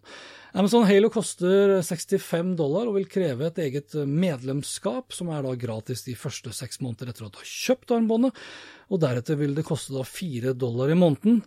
Amazon 0.55 0.87
Halo 0.87 1.09
koster 1.11 1.81
65 1.83 2.53
dollar 2.61 2.87
og 2.87 2.95
vil 3.01 3.09
kreve 3.11 3.49
et 3.49 3.59
eget 3.65 3.97
medlemskap, 4.07 5.11
som 5.11 5.33
er 5.35 5.43
da 5.43 5.57
gratis 5.59 6.05
de 6.07 6.15
første 6.15 6.55
seks 6.55 6.79
måneder 6.79 7.11
etter 7.11 7.27
at 7.27 7.35
du 7.35 7.41
har 7.41 7.51
kjøpt 7.51 7.91
armbåndet, 7.97 8.39
og 8.87 9.03
deretter 9.03 9.41
vil 9.43 9.59
det 9.59 9.67
koste 9.67 9.91
da 9.97 10.07
fire 10.07 10.55
dollar 10.55 10.95
i 10.95 10.97
måneden. 11.03 11.43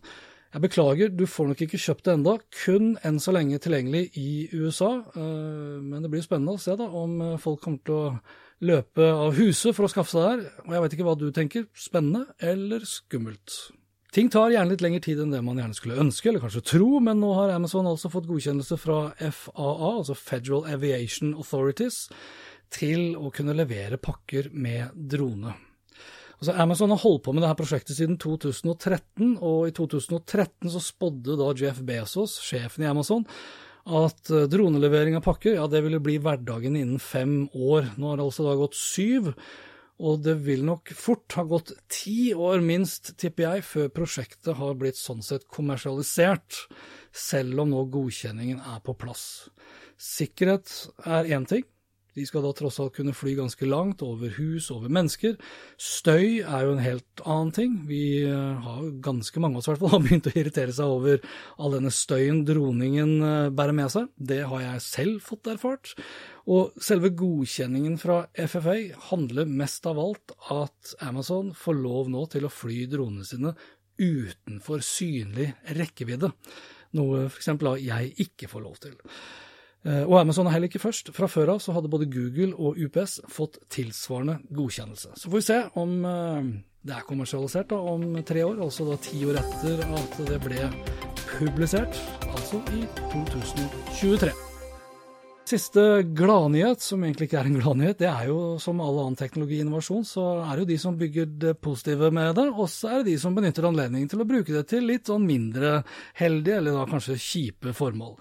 Jeg 0.52 0.60
beklager, 0.66 1.08
du 1.08 1.24
får 1.24 1.48
nok 1.48 1.60
ikke 1.64 1.80
kjøpt 1.80 2.04
det 2.04 2.12
enda, 2.12 2.32
kun 2.52 2.90
enn 3.08 3.18
så 3.22 3.32
lenge 3.32 3.56
tilgjengelig 3.62 4.10
i 4.20 4.50
USA. 4.52 4.90
Eh, 5.16 5.78
men 5.80 6.04
det 6.04 6.10
blir 6.12 6.24
spennende 6.24 6.58
å 6.58 6.60
se 6.60 6.76
da 6.76 6.90
om 6.92 7.14
eh, 7.24 7.38
folk 7.40 7.62
kommer 7.64 7.80
til 7.88 7.96
å 7.96 8.10
løpe 8.68 9.06
av 9.08 9.32
huset 9.38 9.72
for 9.72 9.88
å 9.88 9.90
skaffe 9.92 10.12
seg 10.12 10.26
der. 10.26 10.42
Og 10.66 10.76
jeg 10.76 10.84
vet 10.84 10.96
ikke 10.98 11.06
hva 11.08 11.16
du 11.16 11.30
tenker, 11.32 11.64
spennende 11.72 12.26
eller 12.52 12.84
skummelt? 12.84 13.56
Ting 14.12 14.28
tar 14.28 14.52
gjerne 14.52 14.74
litt 14.74 14.84
lengre 14.84 15.00
tid 15.00 15.24
enn 15.24 15.32
det 15.32 15.40
man 15.40 15.56
gjerne 15.56 15.78
skulle 15.78 16.00
ønske, 16.04 16.28
eller 16.28 16.44
kanskje 16.44 16.66
tro, 16.74 16.90
men 17.00 17.22
nå 17.22 17.32
har 17.38 17.54
Amazon 17.54 17.88
altså 17.88 18.12
fått 18.12 18.28
godkjennelse 18.28 18.76
fra 18.76 18.98
FAA, 19.16 19.72
altså 19.88 20.18
Federal 20.20 20.68
Aviation 20.68 21.32
Authorities, 21.32 22.10
til 22.72 23.14
å 23.16 23.32
kunne 23.32 23.56
levere 23.56 23.96
pakker 23.96 24.52
med 24.52 24.92
drone. 24.92 25.56
Altså 26.42 26.56
Amazon 26.58 26.90
har 26.90 26.98
holdt 26.98 27.22
på 27.22 27.32
med 27.36 27.44
dette 27.44 27.54
prosjektet 27.60 27.94
siden 27.94 28.16
2013, 28.18 29.36
og 29.46 29.68
i 29.68 29.74
2013 29.76 30.72
så 30.72 30.80
spådde 30.82 31.36
da 31.38 31.52
Jeff 31.54 31.78
Bezos, 31.86 32.32
sjefen 32.42 32.82
i 32.82 32.88
Amazon, 32.90 33.22
at 33.86 34.26
eh, 34.34 34.48
dronelevering 34.50 35.14
av 35.14 35.22
pakker 35.22 35.54
ja, 35.54 35.68
det 35.70 35.84
ville 35.84 36.00
bli 36.02 36.16
hverdagen 36.18 36.74
innen 36.74 36.98
fem 36.98 37.44
år. 37.54 37.92
Nå 37.94 38.10
har 38.10 38.18
det 38.18 38.26
altså 38.26 38.48
da 38.48 38.56
gått 38.58 38.74
syv, 38.74 39.30
og 40.02 40.24
det 40.26 40.34
vil 40.42 40.66
nok 40.66 40.90
fort 40.98 41.38
ha 41.38 41.46
gått 41.46 41.76
ti 41.86 42.32
år 42.34 42.58
minst, 42.66 43.12
tipper 43.22 43.46
jeg, 43.46 43.68
før 43.68 43.94
prosjektet 44.02 44.58
har 44.58 44.74
blitt 44.82 44.98
sånn 44.98 45.22
sett 45.22 45.46
kommersialisert, 45.46 46.64
selv 47.14 47.62
om 47.62 47.70
nå 47.70 47.86
godkjenningen 47.94 48.66
er 48.74 48.82
på 48.82 48.98
plass. 48.98 49.46
Sikkerhet 49.94 50.74
er 51.06 51.30
én 51.38 51.46
ting, 51.46 51.70
de 52.18 52.26
skal 52.28 52.44
da 52.44 52.52
tross 52.56 52.80
alt 52.82 52.96
kunne 52.96 53.14
fly 53.16 53.36
ganske 53.38 53.68
langt, 53.68 54.02
over 54.02 54.34
hus, 54.36 54.70
over 54.74 54.92
mennesker. 54.92 55.38
Støy 55.80 56.42
er 56.42 56.66
jo 56.66 56.76
en 56.76 56.84
helt 56.84 57.24
annen 57.24 57.54
ting. 57.56 57.78
Vi 57.88 58.02
har 58.26 58.72
har 58.82 58.90
ganske 59.04 59.40
mange 59.40 59.58
av 59.58 59.62
oss 59.62 59.82
i 59.82 60.00
begynt 60.06 60.28
å 60.28 60.34
irritere 60.34 60.74
seg 60.74 60.94
over 60.96 61.20
all 61.58 61.76
denne 61.76 61.92
støyen 61.94 62.42
droningen 62.48 63.14
eh, 63.26 63.50
bærer 63.54 63.76
med 63.76 63.92
seg. 63.94 64.10
Det 64.16 64.42
har 64.48 64.64
jeg 64.64 64.84
selv 64.86 65.22
fått 65.26 65.50
erfart. 65.52 65.94
Og 66.52 66.74
selve 66.82 67.12
godkjenningen 67.18 67.98
fra 68.02 68.24
FFA 68.34 68.76
handler 69.10 69.50
mest 69.50 69.86
av 69.90 70.00
alt 70.02 70.34
at 70.52 70.96
Amazon 71.06 71.52
får 71.56 71.78
lov 71.78 72.10
nå 72.12 72.26
til 72.32 72.48
å 72.48 72.52
fly 72.52 72.84
dronene 72.90 73.26
sine 73.28 73.54
utenfor 74.02 74.82
synlig 74.82 75.52
rekkevidde. 75.78 76.32
Noe 76.98 77.26
f.eks. 77.28 77.52
jeg 77.84 78.12
ikke 78.26 78.50
får 78.50 78.64
lov 78.64 78.80
til. 78.82 78.98
Eh, 79.82 80.04
og 80.06 80.20
Amazon 80.20 80.46
er 80.46 80.56
heller 80.56 80.70
ikke 80.70 80.82
først. 80.82 81.10
Fra 81.16 81.28
før 81.30 81.56
av 81.56 81.62
så 81.62 81.74
hadde 81.74 81.90
både 81.90 82.10
Google 82.10 82.52
og 82.54 82.78
UPS 82.78 83.20
fått 83.30 83.58
tilsvarende 83.72 84.38
godkjennelse. 84.54 85.16
Så 85.18 85.30
får 85.30 85.40
vi 85.40 85.48
se 85.48 85.58
om 85.82 85.96
eh, 86.06 86.52
det 86.82 86.94
er 86.96 87.08
kommersialisert 87.08 87.70
da, 87.70 87.78
om 87.78 88.16
tre 88.26 88.46
år, 88.46 88.62
altså 88.62 88.86
da 88.88 88.98
ti 89.02 89.24
år 89.26 89.38
etter 89.42 89.82
at 89.86 90.16
det 90.26 90.38
ble 90.42 90.70
publisert, 91.36 91.98
altså 92.32 92.58
i 92.74 92.86
2023. 93.12 94.32
Siste 95.52 95.82
gladnyhet, 96.16 96.80
som 96.82 97.02
egentlig 97.02 97.26
ikke 97.28 97.40
er 97.40 97.48
en 97.50 97.58
gladnyhet, 97.58 97.98
det 98.00 98.08
er 98.08 98.28
jo 98.30 98.38
som 98.62 98.80
all 98.82 99.00
annen 99.02 99.18
teknologiinnovasjon, 99.18 100.04
så 100.06 100.24
er 100.44 100.52
det 100.54 100.64
jo 100.64 100.70
de 100.70 100.78
som 100.80 100.98
bygger 100.98 101.30
det 101.44 101.54
positive 101.62 102.10
med 102.14 102.34
det, 102.38 102.48
og 102.50 102.70
så 102.70 102.92
er 102.92 103.02
det 103.02 103.12
de 103.12 103.18
som 103.20 103.34
benytter 103.36 103.66
anledningen 103.68 104.10
til 104.10 104.22
å 104.22 104.28
bruke 104.28 104.54
det 104.54 104.64
til 104.70 104.86
litt 104.88 105.10
sånn 105.10 105.26
mindre 105.26 105.80
heldige, 106.18 106.60
eller 106.62 106.78
da 106.78 106.88
kanskje 106.90 107.18
kjipe 107.20 107.74
formål. 107.76 108.16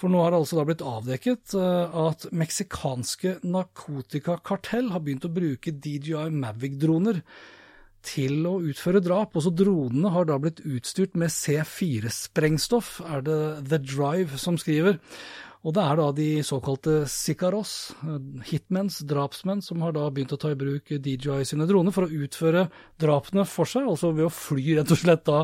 For 0.00 0.08
nå 0.08 0.22
har 0.24 0.32
det 0.32 0.40
altså 0.40 0.56
da 0.56 0.64
blitt 0.64 0.84
avdekket 0.86 1.54
eh, 1.60 1.96
at 2.08 2.24
meksikanske 2.32 3.36
narkotikakartell 3.44 4.88
har 4.94 5.02
begynt 5.04 5.26
å 5.28 5.32
bruke 5.32 5.74
DJI 5.76 6.30
Mavic-droner 6.40 7.20
til 8.06 8.46
å 8.48 8.54
utføre 8.64 9.02
drap. 9.04 9.36
Også 9.36 9.52
dronene 9.52 10.12
har 10.14 10.24
da 10.30 10.38
blitt 10.40 10.62
utstyrt 10.64 11.18
med 11.20 11.32
C4-sprengstoff, 11.34 12.96
er 13.04 13.26
det 13.26 13.40
The 13.68 13.80
Drive 13.84 14.40
som 14.40 14.56
skriver. 14.60 14.96
Og 15.60 15.74
det 15.76 15.82
er 15.84 15.98
da 15.98 16.06
de 16.16 16.28
såkalte 16.46 17.02
sicaros, 17.10 17.92
hitmens, 18.48 19.02
drapsmenn, 19.04 19.60
som 19.60 19.82
har 19.84 19.92
da 19.92 20.06
begynt 20.08 20.32
å 20.32 20.38
ta 20.40 20.54
i 20.54 20.56
bruk 20.56 20.88
DJI 20.88 21.44
sine 21.44 21.66
droner 21.68 21.92
for 21.92 22.06
å 22.06 22.22
utføre 22.24 22.62
drapene 23.00 23.44
for 23.44 23.68
seg, 23.68 23.84
altså 23.90 24.14
ved 24.16 24.30
å 24.30 24.32
fly 24.32 24.78
rett 24.78 24.94
og 24.94 25.02
slett 25.02 25.26
da 25.28 25.42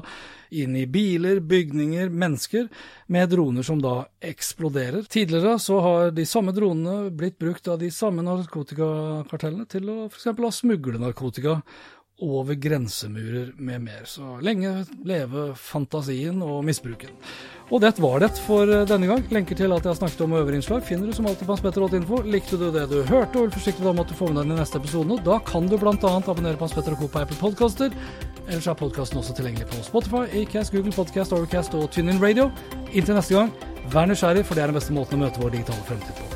inn 0.56 0.78
i 0.78 0.86
biler, 0.88 1.42
bygninger, 1.44 2.08
mennesker, 2.08 2.70
med 3.12 3.28
droner 3.34 3.66
som 3.66 3.82
da 3.82 4.06
eksploderer. 4.24 5.04
Tidligere 5.12 5.58
så 5.60 5.82
har 5.84 6.16
de 6.16 6.24
samme 6.28 6.54
dronene 6.56 7.12
blitt 7.12 7.36
brukt 7.42 7.68
av 7.68 7.82
de 7.82 7.90
samme 7.92 8.24
narkotikakartellene 8.24 9.68
til 9.68 9.92
å 9.92 9.98
f.eks. 10.08 10.30
å 10.32 10.54
smugle 10.62 11.02
narkotika 11.02 11.58
over 12.22 12.54
grensemurer 12.54 13.52
med 13.56 13.82
mer. 13.82 14.04
Så 14.08 14.38
lenge 14.40 14.86
leve 15.04 15.50
fantasien 15.54 16.40
og 16.42 16.64
misbruken. 16.64 17.12
Og 17.66 17.80
det 17.82 17.96
var 17.98 18.20
det 18.22 18.30
for 18.46 18.70
denne 18.86 19.08
gang. 19.10 19.24
Lenker 19.34 19.58
til 19.58 19.74
at 19.74 19.82
jeg 19.82 19.90
har 19.90 19.98
snakket 19.98 20.22
om 20.22 20.36
øverinnslag 20.38 20.84
finner 20.86 21.10
du 21.10 21.16
som 21.16 21.26
alltid 21.26 21.48
på 21.48 21.56
Hans 21.56 22.26
Likte 22.30 22.56
du 22.56 22.70
det 22.70 22.86
du 22.90 23.02
hørte, 23.02 23.36
og 23.36 23.48
vil 23.48 23.56
forsiktig 23.58 23.84
da 23.84 23.90
om 23.90 24.00
at 24.00 24.08
du 24.08 24.14
får 24.14 24.30
med 24.30 24.36
deg 24.36 24.48
den 24.48 24.56
i 24.56 24.60
neste 24.60 24.78
episode, 24.78 25.18
da 25.26 25.38
kan 25.38 25.66
du 25.66 25.76
bl.a. 25.76 25.92
abonnere 25.92 26.56
på 26.56 26.64
Hans 26.64 26.76
Petter 26.78 26.94
og 26.94 27.02
Co. 27.02 27.08
på 27.08 27.24
Apple 27.24 27.36
Podcaster. 27.40 27.90
Ellers 28.46 28.66
er 28.70 28.78
podkasten 28.78 29.18
også 29.18 29.34
tilgjengelig 29.34 29.66
på 29.66 29.82
Spotify, 29.82 30.24
Acast, 30.30 30.72
Google 30.72 30.94
Podcast, 30.94 31.34
Overcast 31.34 31.74
og 31.74 31.90
TuneIn 31.90 32.22
Radio. 32.22 32.50
Inntil 32.92 33.18
neste 33.18 33.34
gang, 33.34 33.52
vær 33.90 34.06
nysgjerrig, 34.06 34.46
for 34.46 34.54
det 34.54 34.62
er 34.62 34.70
den 34.70 34.78
beste 34.78 34.94
måten 34.94 35.18
å 35.18 35.26
møte 35.26 35.42
vår 35.42 35.58
digitale 35.58 35.90
fremtid 35.90 36.14
på. 36.14 36.35